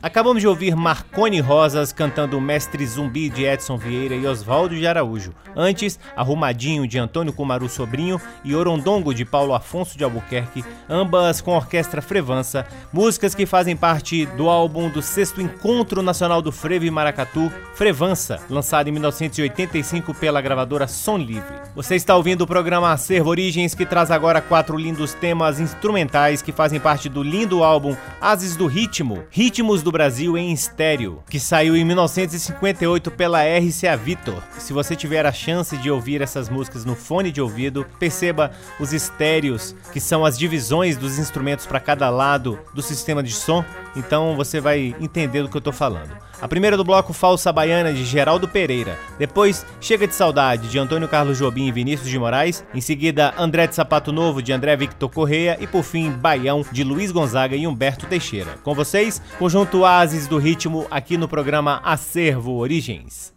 Acabamos 0.00 0.40
de 0.40 0.46
ouvir 0.46 0.76
Marconi 0.76 1.40
Rosas 1.40 1.92
cantando 1.92 2.40
Mestre 2.40 2.86
Zumbi 2.86 3.28
de 3.28 3.44
Edson 3.44 3.76
Vieira 3.76 4.14
e 4.14 4.24
Oswaldo 4.28 4.76
de 4.76 4.86
Araújo. 4.86 5.34
Antes, 5.56 5.98
Arrumadinho 6.14 6.86
de 6.86 7.00
Antônio 7.00 7.32
Cumaru 7.32 7.68
Sobrinho 7.68 8.20
e 8.44 8.54
Orondongo 8.54 9.12
de 9.12 9.24
Paulo 9.24 9.52
Afonso 9.52 9.98
de 9.98 10.04
Albuquerque, 10.04 10.64
ambas 10.88 11.40
com 11.40 11.56
orquestra 11.56 12.00
Frevança, 12.00 12.64
músicas 12.92 13.34
que 13.34 13.44
fazem 13.44 13.76
parte 13.76 14.24
do 14.24 14.48
álbum 14.48 14.88
do 14.88 15.02
sexto 15.02 15.42
Encontro 15.42 16.00
Nacional 16.00 16.40
do 16.40 16.52
Frevo 16.52 16.84
e 16.84 16.90
Maracatu, 16.92 17.52
Frevança, 17.74 18.38
lançado 18.48 18.88
em 18.88 18.92
1985 18.92 20.14
pela 20.14 20.40
gravadora 20.40 20.86
Som 20.86 21.18
Livre. 21.18 21.58
Você 21.74 21.96
está 21.96 22.14
ouvindo 22.14 22.42
o 22.42 22.46
programa 22.46 22.92
Acervo 22.92 23.30
Origens, 23.30 23.74
que 23.74 23.84
traz 23.84 24.12
agora 24.12 24.40
quatro 24.40 24.76
lindos 24.76 25.12
temas 25.14 25.58
instrumentais 25.58 26.40
que 26.40 26.52
fazem 26.52 26.78
parte 26.78 27.08
do 27.08 27.20
lindo 27.20 27.64
álbum 27.64 27.96
Ases 28.20 28.54
do 28.54 28.68
Ritmo, 28.68 29.24
Ritmos 29.28 29.82
do 29.82 29.87
Brasil 29.92 30.36
em 30.36 30.52
Estéreo, 30.52 31.22
que 31.28 31.40
saiu 31.40 31.76
em 31.76 31.84
1958 31.84 33.10
pela 33.10 33.40
RCA 33.42 33.96
Victor. 33.96 34.42
Se 34.58 34.72
você 34.72 34.94
tiver 34.94 35.26
a 35.26 35.32
chance 35.32 35.76
de 35.76 35.90
ouvir 35.90 36.20
essas 36.20 36.48
músicas 36.48 36.84
no 36.84 36.94
fone 36.94 37.30
de 37.30 37.40
ouvido, 37.40 37.86
perceba 37.98 38.50
os 38.78 38.92
estéreos, 38.92 39.74
que 39.92 40.00
são 40.00 40.24
as 40.24 40.38
divisões 40.38 40.96
dos 40.96 41.18
instrumentos 41.18 41.66
para 41.66 41.80
cada 41.80 42.10
lado 42.10 42.58
do 42.74 42.82
sistema 42.82 43.22
de 43.22 43.32
som, 43.32 43.64
então 43.96 44.36
você 44.36 44.60
vai 44.60 44.94
entender 45.00 45.42
do 45.42 45.48
que 45.48 45.56
eu 45.56 45.60
estou 45.60 45.72
falando. 45.72 46.27
A 46.40 46.46
primeira 46.46 46.76
do 46.76 46.84
bloco 46.84 47.12
Falsa 47.12 47.52
Baiana 47.52 47.92
de 47.92 48.04
Geraldo 48.04 48.46
Pereira. 48.46 48.98
Depois 49.18 49.66
Chega 49.80 50.06
de 50.06 50.14
Saudade 50.14 50.68
de 50.68 50.78
Antônio 50.78 51.08
Carlos 51.08 51.38
Jobim 51.38 51.66
e 51.66 51.72
Vinícius 51.72 52.08
de 52.08 52.18
Moraes. 52.18 52.64
Em 52.74 52.80
seguida 52.80 53.34
André 53.36 53.66
de 53.66 53.74
Sapato 53.74 54.12
Novo 54.12 54.42
de 54.42 54.52
André 54.52 54.76
Victor 54.76 55.10
Correia. 55.10 55.56
E 55.60 55.66
por 55.66 55.82
fim 55.82 56.10
Baião 56.10 56.64
de 56.70 56.84
Luiz 56.84 57.10
Gonzaga 57.10 57.56
e 57.56 57.66
Humberto 57.66 58.06
Teixeira. 58.06 58.58
Com 58.62 58.74
vocês, 58.74 59.20
conjunto 59.38 59.84
Ases 59.84 60.26
do 60.26 60.38
Ritmo 60.38 60.86
aqui 60.90 61.16
no 61.16 61.28
programa 61.28 61.80
Acervo 61.84 62.56
Origens. 62.56 63.32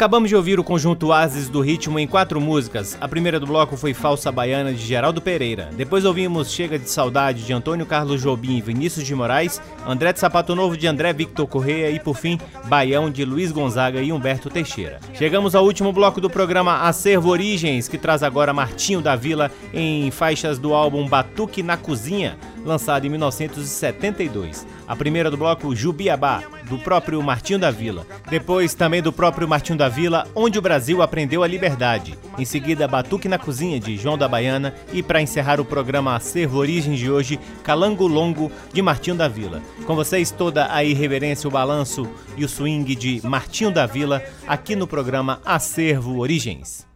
Acabamos 0.00 0.30
de 0.30 0.34
ouvir 0.34 0.58
o 0.58 0.64
conjunto 0.64 1.12
Ases 1.12 1.50
do 1.50 1.60
Ritmo 1.60 1.98
em 1.98 2.06
quatro 2.06 2.40
músicas. 2.40 2.96
A 3.02 3.06
primeira 3.06 3.38
do 3.38 3.46
bloco 3.46 3.76
foi 3.76 3.92
Falsa 3.92 4.32
Baiana 4.32 4.72
de 4.72 4.80
Geraldo 4.82 5.20
Pereira. 5.20 5.68
Depois 5.76 6.06
ouvimos 6.06 6.50
Chega 6.50 6.78
de 6.78 6.88
Saudade 6.88 7.44
de 7.44 7.52
Antônio 7.52 7.84
Carlos 7.84 8.22
Jobim 8.22 8.56
e 8.56 8.62
Vinícius 8.62 9.04
de 9.04 9.14
Moraes, 9.14 9.60
André 9.86 10.14
de 10.14 10.18
Sapato 10.18 10.56
Novo 10.56 10.74
de 10.74 10.86
André 10.86 11.12
Victor 11.12 11.46
Correia 11.46 11.90
e 11.90 12.00
por 12.00 12.16
fim 12.16 12.40
Baião 12.64 13.10
de 13.10 13.26
Luiz 13.26 13.52
Gonzaga 13.52 14.00
e 14.00 14.10
Humberto 14.10 14.48
Teixeira. 14.48 15.00
Chegamos 15.12 15.54
ao 15.54 15.66
último 15.66 15.92
bloco 15.92 16.18
do 16.18 16.30
programa 16.30 16.80
Acervo 16.88 17.28
Origens, 17.28 17.86
que 17.86 17.98
traz 17.98 18.22
agora 18.22 18.54
Martinho 18.54 19.02
da 19.02 19.14
Vila 19.14 19.50
em 19.70 20.10
faixas 20.10 20.58
do 20.58 20.72
álbum 20.72 21.06
Batuque 21.06 21.62
na 21.62 21.76
Cozinha, 21.76 22.38
lançado 22.64 23.06
em 23.06 23.10
1972. 23.10 24.66
A 24.86 24.96
primeira 24.96 25.30
do 25.30 25.36
bloco 25.36 25.74
Jubiabá, 25.74 26.42
do 26.68 26.78
próprio 26.78 27.22
Martinho 27.22 27.58
da 27.58 27.70
Vila. 27.70 28.06
Depois 28.28 28.74
também 28.74 29.02
do 29.02 29.12
próprio 29.12 29.48
Martinho 29.48 29.78
da 29.78 29.88
Vila, 29.88 30.26
Onde 30.34 30.58
o 30.58 30.62
Brasil 30.62 31.02
Aprendeu 31.02 31.42
a 31.42 31.46
Liberdade. 31.46 32.18
Em 32.38 32.44
seguida, 32.44 32.88
Batuque 32.88 33.28
na 33.28 33.38
Cozinha, 33.38 33.80
de 33.80 33.96
João 33.96 34.16
da 34.16 34.28
Baiana. 34.28 34.74
E 34.92 35.02
para 35.02 35.22
encerrar 35.22 35.60
o 35.60 35.64
programa 35.64 36.14
Acervo 36.14 36.58
Origens 36.58 36.98
de 36.98 37.10
hoje, 37.10 37.38
Calango 37.62 38.06
Longo, 38.06 38.50
de 38.72 38.82
Martinho 38.82 39.16
da 39.16 39.28
Vila. 39.28 39.60
Com 39.86 39.94
vocês 39.94 40.30
toda 40.30 40.72
a 40.72 40.84
irreverência, 40.84 41.48
o 41.48 41.50
balanço 41.50 42.08
e 42.36 42.44
o 42.44 42.48
swing 42.48 42.94
de 42.94 43.20
Martinho 43.26 43.70
da 43.70 43.86
Vila, 43.86 44.22
aqui 44.46 44.76
no 44.76 44.86
programa 44.86 45.40
Acervo 45.44 46.18
Origens. 46.18 46.88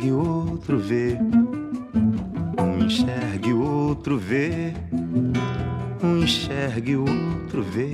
Enxerga 0.00 0.06
e 0.06 0.12
o 0.12 0.50
outro 0.50 0.78
vê. 0.78 1.18
Um 2.58 2.84
enxerga 2.84 3.48
e 3.48 3.52
o 3.52 3.62
outro 3.62 4.18
vê. 4.18 4.72
Um 6.02 6.22
enxerga 6.22 6.90
e 6.90 6.96
o 6.96 7.00
outro 7.00 7.62
vê. 7.62 7.90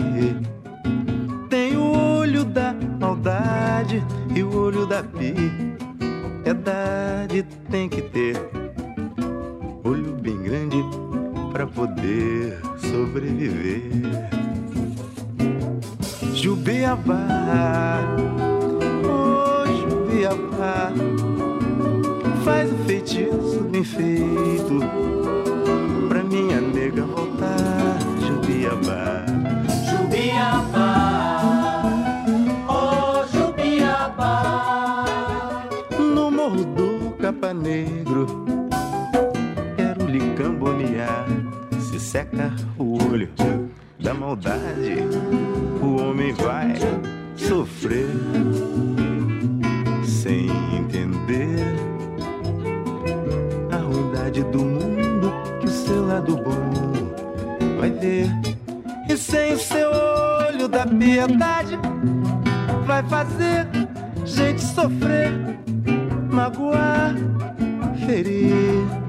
Seca 42.16 42.50
o 42.78 42.94
olho 43.12 43.28
da 44.00 44.14
maldade, 44.14 44.96
o 45.82 46.00
homem 46.00 46.32
vai 46.32 46.72
sofrer 47.36 48.08
sem 50.02 50.48
entender 50.74 51.76
do 54.50 54.58
mundo 54.58 55.32
que 55.60 55.66
o 55.66 55.70
seu 55.70 56.06
lado 56.06 56.36
bom 56.36 57.78
vai 57.78 57.90
ver. 57.90 58.30
E 59.08 59.16
sem 59.16 59.52
o 59.52 59.58
seu 59.58 59.90
olho 59.90 60.68
da 60.68 60.86
piedade, 60.86 61.78
vai 62.86 63.02
fazer 63.04 63.66
gente 64.24 64.62
sofrer, 64.62 65.32
magoar, 66.30 67.14
ferir, 68.06 69.05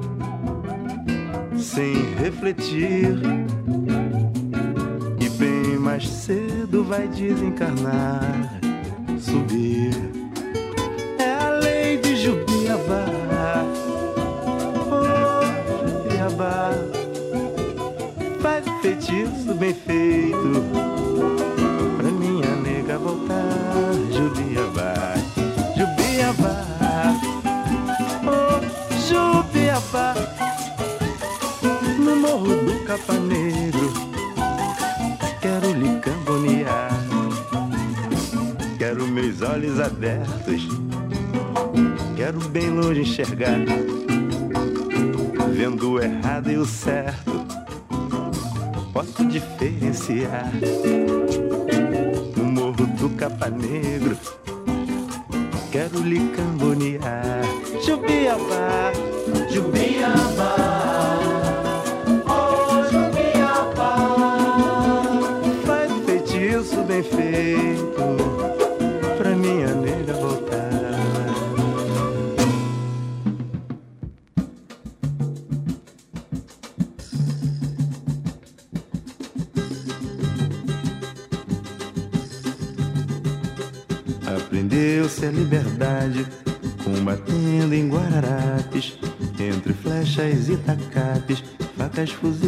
sem 1.77 2.15
refletir. 2.15 3.19
E 5.21 5.29
bem 5.29 5.77
mais 5.77 6.07
cedo 6.09 6.83
vai 6.83 7.07
desencarnar, 7.07 8.59
subir. 9.19 9.93
É 11.19 11.33
a 11.35 11.51
lei 11.51 11.97
de 11.97 12.15
Jubiabá 12.15 13.05
Jubiabá 15.93 16.71
Faz 18.41 18.65
feitiço 18.81 19.53
bem 19.53 19.73
feito 19.73 20.86
olhos 39.53 39.79
abertos 39.79 40.67
Quero 42.15 42.39
bem 42.49 42.69
longe 42.69 43.01
enxergar 43.01 43.57
vendo 45.57 45.93
o 45.93 45.99
errado 45.99 46.51
e 46.51 46.57
o 46.57 46.65
certo, 46.67 47.43
posso 48.93 49.25
diferenciar. 49.25 50.51
No 52.35 52.43
morro 52.43 52.85
do 52.85 53.09
Capa 53.17 53.49
Negro, 53.49 54.15
quero 55.71 55.99
lhe 56.01 56.29
cambonear. 56.29 57.41
Jubiabá, 57.83 58.91
Jubiabá. 59.49 60.55
Oh, 62.29 62.83
Jubiabá. 62.91 63.95
Faz 65.65 65.91
feitiço 66.05 66.83
bem 66.83 67.01
feito 67.01 67.26
combatendo 86.83 87.73
em 87.73 87.87
Guararapes 87.87 88.97
entre 89.39 89.73
flechas 89.73 90.49
e 90.49 90.57
tacapes, 90.57 91.43
facas, 91.77 92.11
fuzis 92.11 92.46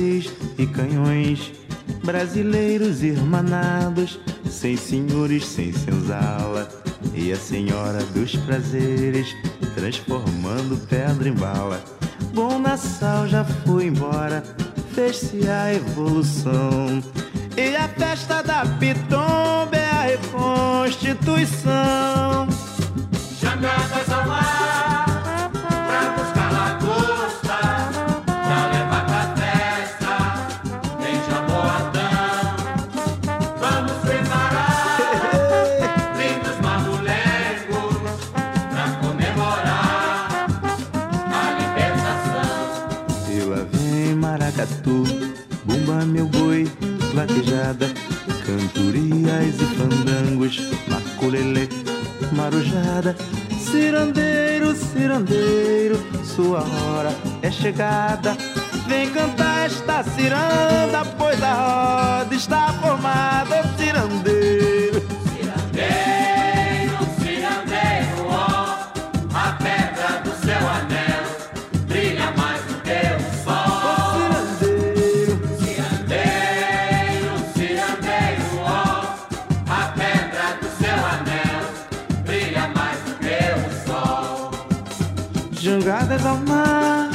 Jangadas 86.20 86.26
ao 86.26 86.38
mar 86.48 87.10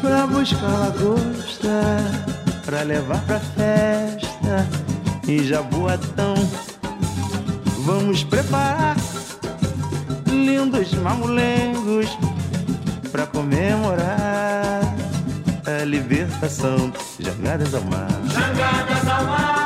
Pra 0.00 0.26
buscar 0.26 0.78
lagosta 0.78 1.80
Pra 2.64 2.82
levar 2.82 3.20
pra 3.22 3.40
festa. 3.40 4.66
E 5.26 5.44
jaboatão 5.44 6.34
Vamos 7.84 8.24
preparar 8.24 8.96
Lindos 10.26 10.92
mamulengos 10.94 12.18
Pra 13.12 13.26
comemorar 13.26 14.82
A 15.66 15.84
libertação. 15.84 16.92
Jangadas 17.18 17.74
ao 17.74 17.82
mar. 17.82 18.08
Jangadas 18.32 19.08
ao 19.08 19.24
mar 19.24 19.59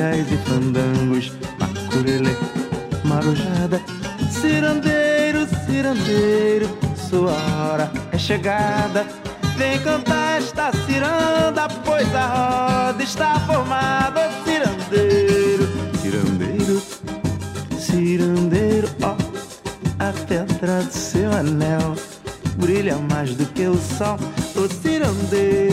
cantorias 0.00 0.32
e 0.32 0.36
fandangos, 0.48 1.32
macurelê, 1.58 2.34
marujada, 3.04 3.80
cirandeiro, 4.30 5.46
cirandeiro, 5.66 6.68
sua 6.96 7.32
hora 7.32 7.92
é 8.10 8.16
chegada. 8.18 9.06
Vem 9.58 9.78
cantar 9.80 10.38
esta 10.38 10.72
ciranda, 10.86 11.68
pois 11.84 12.14
a 12.14 12.86
roda 12.88 13.02
está 13.02 13.38
formada, 13.40 14.30
cirandeiro, 14.42 15.68
cirandeiro, 16.00 16.82
cirandeiro, 17.78 18.88
ó, 19.02 19.16
a 19.98 20.12
pedra 20.26 20.82
do 20.82 20.92
seu 20.92 21.30
anel 21.30 21.94
brilha 22.56 22.96
mais 22.96 23.34
do 23.34 23.44
que 23.52 23.66
o 23.66 23.76
sol, 23.76 24.18
o. 24.56 24.70
Cirandeiro, 24.80 25.69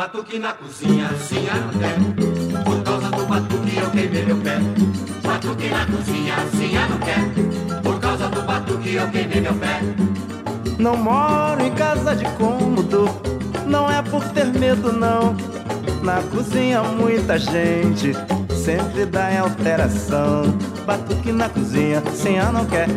Batuque 0.00 0.38
na 0.38 0.54
cozinha, 0.54 1.08
assim 1.08 1.44
não 1.44 1.78
quer 1.78 2.64
Por 2.64 2.82
causa 2.82 3.10
do 3.10 3.26
batuque 3.26 3.76
eu 3.76 3.90
queimei 3.90 4.24
meu 4.24 4.36
pé 4.38 4.58
Batuque 5.22 5.68
na 5.68 5.84
cozinha, 5.84 6.36
assim 6.36 6.72
não 6.88 6.98
quer 7.00 7.82
Por 7.82 8.00
causa 8.00 8.28
do 8.28 8.40
batuque 8.40 8.94
eu 8.94 9.06
queimei 9.10 9.42
meu 9.42 9.52
pé 9.56 9.82
Não 10.78 10.96
moro 10.96 11.62
em 11.62 11.74
casa 11.74 12.16
de 12.16 12.24
cômodo, 12.38 13.10
não 13.66 13.90
é 13.90 14.00
por 14.00 14.24
ter 14.30 14.46
medo, 14.46 14.90
não. 14.90 15.36
Na 16.02 16.22
cozinha 16.22 16.82
muita 16.82 17.38
gente 17.38 18.14
sempre 18.56 19.04
dá 19.04 19.30
em 19.30 19.36
alteração. 19.36 20.44
Batuque 20.86 21.30
na 21.30 21.50
cozinha, 21.50 22.02
senha 22.14 22.50
não 22.50 22.64
quer. 22.64 22.88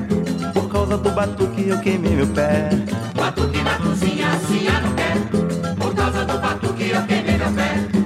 Por 0.53 0.69
causa 0.69 0.97
do 0.97 1.11
batuque 1.11 1.67
eu 1.67 1.81
queimei 1.81 2.15
meu 2.15 2.27
pé. 2.27 2.69
Batuque 3.13 3.61
na 3.61 3.77
cozinha, 3.77 4.29
assim 4.29 4.63
não 4.81 4.93
quer 4.95 5.52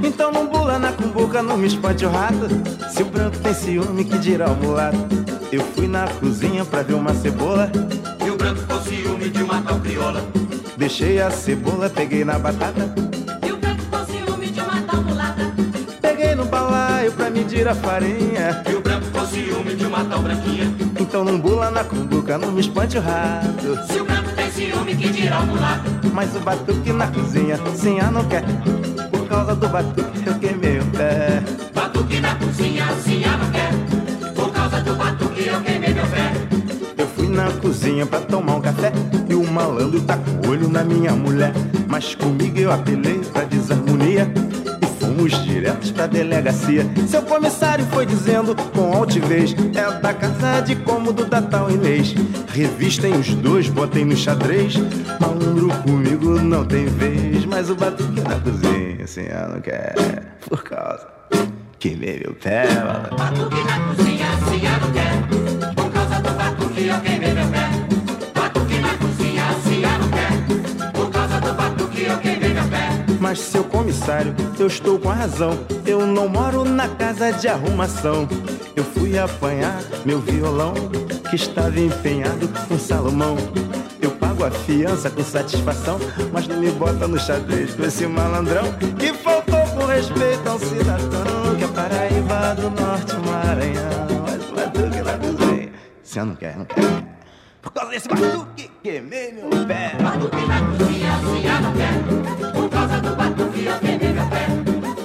Então 0.03 0.31
não 0.31 0.47
bula 0.47 0.79
na 0.79 0.91
cumbuca, 0.91 1.43
não 1.43 1.57
me 1.57 1.67
espante 1.67 2.05
o 2.05 2.09
rato. 2.09 2.47
Se 2.91 3.03
o 3.03 3.05
branco 3.05 3.37
tem 3.39 3.53
ciúme, 3.53 4.03
que 4.03 4.17
dirá 4.17 4.49
o 4.49 4.55
mulato? 4.55 4.97
Eu 5.51 5.61
fui 5.75 5.87
na 5.87 6.07
cozinha 6.07 6.65
pra 6.65 6.83
ver 6.83 6.93
uma 6.93 7.13
cebola. 7.13 7.71
E 8.25 8.29
o 8.29 8.35
branco 8.35 8.61
com 8.67 8.81
ciúme 8.81 9.29
de 9.29 9.43
uma 9.43 9.61
tal 9.61 9.79
crioula 9.79 10.21
Deixei 10.77 11.19
a 11.19 11.31
cebola, 11.31 11.89
peguei 11.89 12.23
na 12.23 12.37
batata. 12.37 12.93
E 13.45 13.51
o 13.51 13.57
branco 13.57 13.83
com 13.89 14.05
ciúme 14.05 14.47
de 14.47 14.59
uma 14.59 14.81
tal 14.81 15.01
mulata. 15.01 15.53
Peguei 16.01 16.35
no 16.35 16.45
balaio 16.45 17.11
pra 17.13 17.29
medir 17.29 17.67
a 17.67 17.75
farinha. 17.75 18.63
E 18.69 18.75
o 18.75 18.81
branco 18.81 19.07
com 19.11 19.25
ciúme 19.25 19.75
de 19.75 19.85
uma 19.85 20.05
tal 20.05 20.21
branquinha 20.21 20.71
Então 20.99 21.23
não 21.23 21.39
bula 21.39 21.71
na 21.71 21.83
cumbuca, 21.83 22.37
não 22.37 22.51
me 22.51 22.61
espante 22.61 22.97
o 22.97 23.01
rato. 23.01 23.91
Se 23.91 23.99
o 23.99 24.05
branco 24.05 24.23
tem 24.23 24.26
ciúme 24.57 24.95
que 24.95 25.09
dirá 25.09 25.39
o 25.39 25.45
mulato 25.45 25.91
Mas 26.13 26.35
o 26.35 26.39
batuque 26.39 26.91
na 26.91 27.07
cozinha, 27.07 27.59
sim, 27.75 27.99
não 28.11 28.23
quer. 28.25 28.43
Por 29.11 29.27
causa 29.27 29.55
do 29.55 29.69
batuque 29.69 30.23
eu 30.25 30.39
queimei 30.39 30.79
o 30.79 30.85
pé. 30.85 31.43
Batuque 31.75 32.19
na 32.19 32.33
cozinha, 32.35 32.85
assim 32.85 33.21
não 33.21 33.51
quer 33.51 34.33
Por 34.33 34.51
causa 34.51 34.81
do 34.81 34.95
batuque 34.95 35.47
eu 35.47 35.61
queimei 35.61 35.93
meu 35.93 36.07
pé 36.07 36.31
Eu 36.97 37.07
fui 37.07 37.27
na 37.27 37.51
cozinha 37.51 38.05
pra 38.07 38.19
tomar 38.19 38.55
um 38.55 38.61
café 38.61 38.91
e 39.29 39.35
o 39.35 39.43
malandro 39.45 40.01
tá 40.01 40.17
com 40.17 40.47
o 40.47 40.51
olho 40.51 40.69
na 40.69 40.83
minha 40.83 41.11
mulher. 41.13 41.51
Mas 41.87 42.15
comigo 42.15 42.57
eu 42.57 42.71
apelei 42.71 43.19
pra 43.19 43.43
desarmonia 43.43 44.31
fomos 45.17 45.43
diretos 45.43 45.91
pra 45.91 46.05
delegacia. 46.05 46.85
Seu 47.07 47.23
comissário 47.23 47.85
foi 47.87 48.05
dizendo 48.05 48.55
com 48.55 48.93
altivez: 48.93 49.55
É 49.75 49.99
da 49.99 50.13
casa 50.13 50.61
de 50.61 50.75
cômodo 50.75 51.25
da 51.25 51.41
tal 51.41 51.71
Inês. 51.71 52.13
Revistem 52.53 53.13
os 53.13 53.33
dois, 53.33 53.67
botem 53.67 54.05
no 54.05 54.15
xadrez. 54.15 54.75
Malandro 55.19 55.69
comigo 55.83 56.39
não 56.39 56.63
tem 56.63 56.85
vez, 56.85 57.45
mas 57.45 57.69
o 57.69 57.75
batuque 57.75 58.21
na 58.21 58.39
cozinha, 58.39 59.03
assim, 59.03 59.25
eu 59.25 59.49
não 59.49 59.61
quer. 59.61 59.95
Por 60.47 60.63
causa. 60.63 61.07
Queimei 61.79 62.19
meu 62.23 62.35
pé, 62.35 62.67
malandro. 62.75 63.17
Batuque 63.17 63.63
na 63.63 63.79
cozinha, 63.87 64.25
assim 64.33 64.61
não 64.81 64.91
quer 64.91 65.73
Por 65.75 65.91
causa 65.91 66.19
do 66.21 66.31
batuque 66.31 66.87
eu 66.87 66.99
queimei 67.01 67.36
Mas 73.37 73.45
seu 73.45 73.63
comissário, 73.63 74.35
eu 74.57 74.65
estou 74.65 74.97
com 74.97 75.11
a 75.11 75.13
razão. 75.13 75.51
Eu 75.85 76.07
não 76.07 76.27
moro 76.27 76.65
na 76.65 76.89
casa 76.89 77.31
de 77.31 77.47
arrumação. 77.47 78.27
Eu 78.75 78.83
fui 78.83 79.15
apanhar 79.15 79.79
meu 80.03 80.19
violão, 80.19 80.73
que 81.29 81.35
estava 81.35 81.79
empenhado 81.79 82.49
com 82.67 82.79
Salomão. 82.79 83.37
Eu 84.01 84.09
pago 84.09 84.43
a 84.43 84.49
fiança 84.49 85.11
com 85.11 85.23
satisfação, 85.23 85.99
mas 86.33 86.47
não 86.47 86.57
me 86.57 86.71
bota 86.71 87.07
no 87.07 87.19
xadrez 87.19 87.75
com 87.75 87.83
esse 87.83 88.07
malandrão 88.07 88.73
que 88.97 89.13
faltou 89.13 89.61
com 89.67 89.85
respeito 89.85 90.49
ao 90.49 90.57
cidadão, 90.57 91.55
que 91.59 91.63
é 91.63 91.67
Paraíba 91.67 92.55
do 92.55 92.71
Norte, 92.71 93.13
Maranhão. 93.17 94.07
Mas 94.25 94.49
o 94.49 94.55
batuque 94.55 95.37
cozinha, 95.37 95.69
se 96.01 96.17
eu 96.17 96.25
não 96.25 96.35
quer, 96.35 96.57
não 96.57 96.65
quer. 96.65 96.81
Por 97.61 97.71
causa 97.71 97.91
desse 97.91 98.09
batuque, 98.09 98.71
queimei 98.81 99.31
meu 99.31 99.63
pé. 99.67 99.95
Batuque 100.01 100.43
na 100.47 100.59
cozinha, 100.61 100.87
batuque, 103.57 103.65
eu 103.65 103.79
peguei 103.79 104.13
meu 104.13 104.27
pé. 104.27 104.47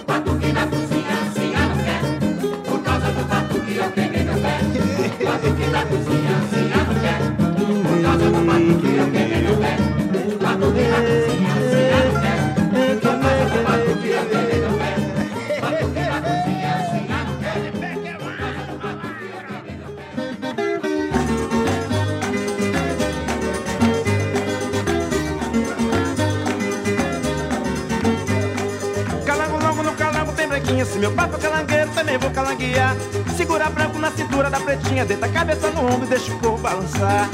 Batuque 0.07 0.53
na 0.53 0.67
cozinha, 0.67 1.15
assim 1.23 1.53
eu 1.55 1.69
não 1.69 1.77
quer. 1.85 2.69
Por 2.69 2.83
causa 2.83 3.13
do 3.13 3.25
batuque, 3.25 3.77
eu 3.77 3.91
queimei 3.93 4.25
meu 4.25 4.35
pé. 4.35 5.25
Batuque 5.25 5.71
na 5.71 5.87
cozinha. 5.87 6.22
Meu 31.03 31.11
papo 31.11 31.37
calangueiro, 31.37 31.91
também 31.91 32.17
vou 32.17 32.31
calanguear. 32.31 32.95
Segura 33.37 33.69
branco 33.69 33.99
na 33.99 34.13
cintura 34.13 34.49
da 34.49 34.61
pretinha, 34.61 35.05
deita 35.05 35.27
a 35.27 35.29
cabeça 35.29 35.69
no 35.71 35.85
ombro 35.85 36.05
e 36.05 36.09
deixa 36.09 36.33
o 36.33 36.39
corpo 36.39 36.59
balançar. 36.59 37.29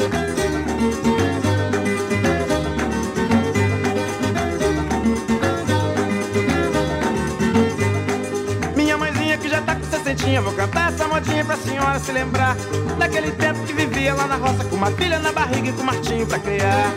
Minha 8.74 8.96
mãezinha 8.96 9.36
que 9.36 9.50
já 9.50 9.60
tá 9.60 9.76
com 9.76 9.84
sessentinha, 9.84 10.40
vou 10.40 10.54
cantar 10.54 10.90
essa 10.90 11.06
modinha 11.06 11.44
pra 11.44 11.58
senhora 11.58 11.98
se 11.98 12.10
lembrar. 12.10 12.56
Daquele 12.98 13.32
tempo 13.32 13.60
que 13.66 13.74
vivia 13.74 14.14
lá 14.14 14.26
na 14.26 14.36
roça, 14.36 14.64
com 14.64 14.76
uma 14.76 14.90
filha 14.92 15.18
na 15.18 15.30
barriga 15.30 15.68
e 15.68 15.72
com 15.74 15.82
o 15.82 15.84
Martinho 15.84 16.26
pra 16.26 16.38
criar. 16.38 16.90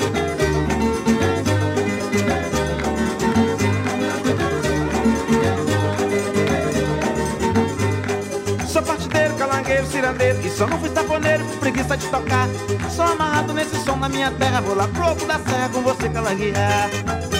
Cirandeiro 10.11 10.39
E 10.45 10.49
só 10.49 10.67
não 10.67 10.79
fui 10.79 10.89
saponeiro 10.89 11.45
por 11.45 11.57
preguiça 11.57 11.97
de 11.97 12.07
tocar. 12.07 12.47
Sou 12.89 13.05
amarrado 13.05 13.53
nesse 13.53 13.75
som 13.83 13.95
na 13.95 14.09
minha 14.09 14.31
terra. 14.31 14.61
Vou 14.61 14.75
lá 14.75 14.87
pro 14.87 15.03
alto 15.03 15.25
da 15.25 15.39
serra 15.39 15.69
com 15.69 15.81
você 15.81 16.09
calanguear 16.09 17.30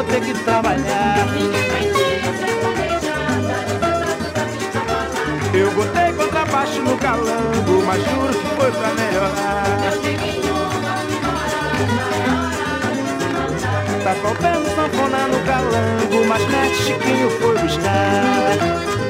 vou 0.00 0.04
ter 0.04 0.20
que 0.22 0.32
trabalhar 0.44 1.26
Eu 5.52 5.70
botei 5.72 6.12
contrabaixo 6.12 6.80
no 6.80 6.96
calango, 6.96 7.84
mas 7.84 8.02
juro 8.04 8.32
que 8.32 8.46
foi 8.56 8.70
pra 8.70 8.94
melhorar. 8.94 9.64
Tá 14.04 14.14
faltando 14.14 14.66
sanfona 14.70 15.28
no 15.28 15.40
calango, 15.44 16.26
mas 16.28 16.48
Nete 16.48 16.76
Chiquinho 16.76 17.30
foi 17.30 17.58
buscar. 17.58 19.09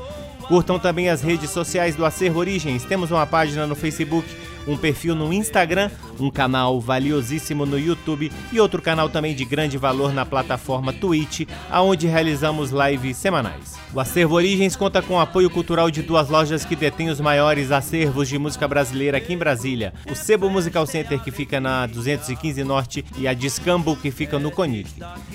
Curtam 0.47 0.79
também 0.79 1.09
as 1.09 1.21
redes 1.21 1.49
sociais 1.51 1.95
do 1.95 2.05
Acervo 2.05 2.39
Origens. 2.39 2.83
Temos 2.85 3.11
uma 3.11 3.25
página 3.27 3.67
no 3.67 3.75
Facebook, 3.75 4.27
um 4.69 4.77
perfil 4.77 5.15
no 5.15 5.33
Instagram, 5.33 5.89
um 6.19 6.29
canal 6.29 6.79
valiosíssimo 6.79 7.65
no 7.65 7.79
YouTube 7.79 8.31
e 8.51 8.59
outro 8.59 8.81
canal 8.81 9.09
também 9.09 9.33
de 9.33 9.43
grande 9.43 9.77
valor 9.77 10.13
na 10.13 10.25
plataforma 10.25 10.93
Twitch, 10.93 11.47
aonde 11.69 12.07
realizamos 12.07 12.71
lives 12.71 13.17
semanais. 13.17 13.77
O 13.93 13.99
Acervo 13.99 14.35
Origens 14.35 14.75
conta 14.75 15.01
com 15.01 15.15
o 15.15 15.19
apoio 15.19 15.49
cultural 15.49 15.89
de 15.89 16.03
duas 16.03 16.29
lojas 16.29 16.63
que 16.63 16.75
detêm 16.75 17.09
os 17.09 17.19
maiores 17.19 17.71
acervos 17.71 18.29
de 18.29 18.37
música 18.37 18.67
brasileira 18.67 19.17
aqui 19.17 19.33
em 19.33 19.37
Brasília: 19.37 19.93
o 20.09 20.15
Sebo 20.15 20.49
Musical 20.49 20.85
Center, 20.85 21.19
que 21.19 21.31
fica 21.31 21.59
na 21.59 21.87
215 21.87 22.63
Norte, 22.63 23.03
e 23.17 23.27
a 23.27 23.33
Discambo, 23.33 23.95
que 23.95 24.11
fica 24.11 24.37
no 24.37 24.51
Conic. 24.51 24.89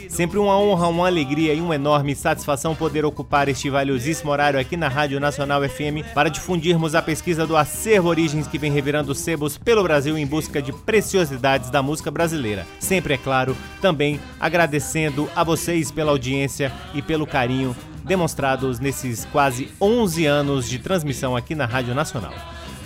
Sempre 0.08 0.38
uma 0.38 0.56
honra, 0.56 0.86
uma 0.86 1.06
alegria 1.06 1.52
e 1.52 1.60
uma 1.60 1.74
enorme 1.74 2.14
satisfação 2.14 2.74
poder 2.74 3.04
ocupar 3.04 3.48
este 3.48 3.68
valiosíssimo 3.68 4.30
horário 4.30 4.60
aqui 4.60 4.76
na 4.76 4.88
Rádio 4.88 5.18
Nacional 5.18 5.62
FM 5.68 6.14
para 6.14 6.28
difundirmos 6.28 6.94
a 6.94 7.02
pesquisa 7.02 7.46
do 7.46 7.56
Acervo 7.56 8.08
Origens 8.08 8.46
que 8.46 8.58
vem 8.58 8.70
revirando 8.70 9.14
sebos 9.24 9.56
pelo 9.56 9.82
Brasil 9.82 10.16
em 10.18 10.26
busca 10.26 10.60
de 10.60 10.72
preciosidades 10.72 11.70
da 11.70 11.82
música 11.82 12.10
brasileira. 12.10 12.66
Sempre, 12.78 13.14
é 13.14 13.18
claro, 13.18 13.56
também 13.80 14.20
agradecendo 14.38 15.28
a 15.34 15.42
vocês 15.42 15.90
pela 15.90 16.10
audiência 16.10 16.70
e 16.92 17.00
pelo 17.00 17.26
carinho 17.26 17.74
demonstrados 18.04 18.78
nesses 18.78 19.24
quase 19.24 19.70
11 19.80 20.26
anos 20.26 20.68
de 20.68 20.78
transmissão 20.78 21.34
aqui 21.34 21.54
na 21.54 21.64
Rádio 21.64 21.94
Nacional. 21.94 22.34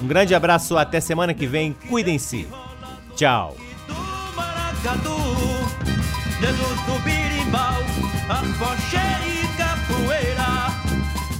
Um 0.00 0.06
grande 0.06 0.32
abraço, 0.32 0.78
até 0.78 1.00
semana 1.00 1.34
que 1.34 1.46
vem, 1.46 1.74
cuidem-se. 1.88 2.46
Tchau. 3.16 3.56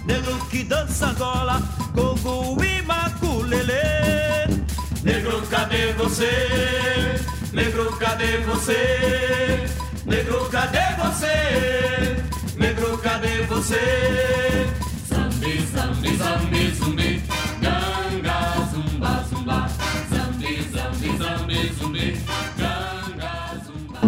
negro 0.09 0.38
que 0.51 0.64
dança 0.64 1.14
gola, 1.18 1.62
gogo 1.94 2.64
e 2.64 2.82
maculelê. 2.82 4.28
Negro, 5.09 5.40
cadê 5.48 5.92
você? 5.94 6.30
Negro, 7.54 7.96
cadê 7.96 8.36
você? 8.44 9.66
Negro, 10.04 10.44
cadê 10.50 10.78
você? 11.02 12.16
Negro, 12.59 12.98
cadê 12.98 13.42
você? 13.44 14.66
Zambi, 15.09 15.62
zambi, 15.74 16.14
zambi, 16.14 16.70
zumbi, 16.72 17.22
ganga, 17.62 18.68
zumba, 18.70 19.24
zumba, 19.30 19.68
zambi, 20.11 20.62
zambi, 20.74 21.16
zambi, 21.16 21.72
zumbi, 21.80 22.20
ganga, 22.59 23.32
zumba. 23.64 24.00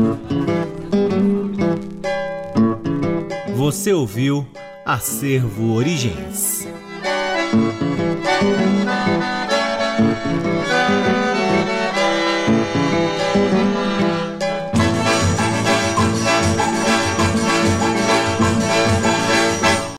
Você 3.57 3.94
ouviu 3.94 4.46
Acervo 4.84 5.72
Origens. 5.76 6.68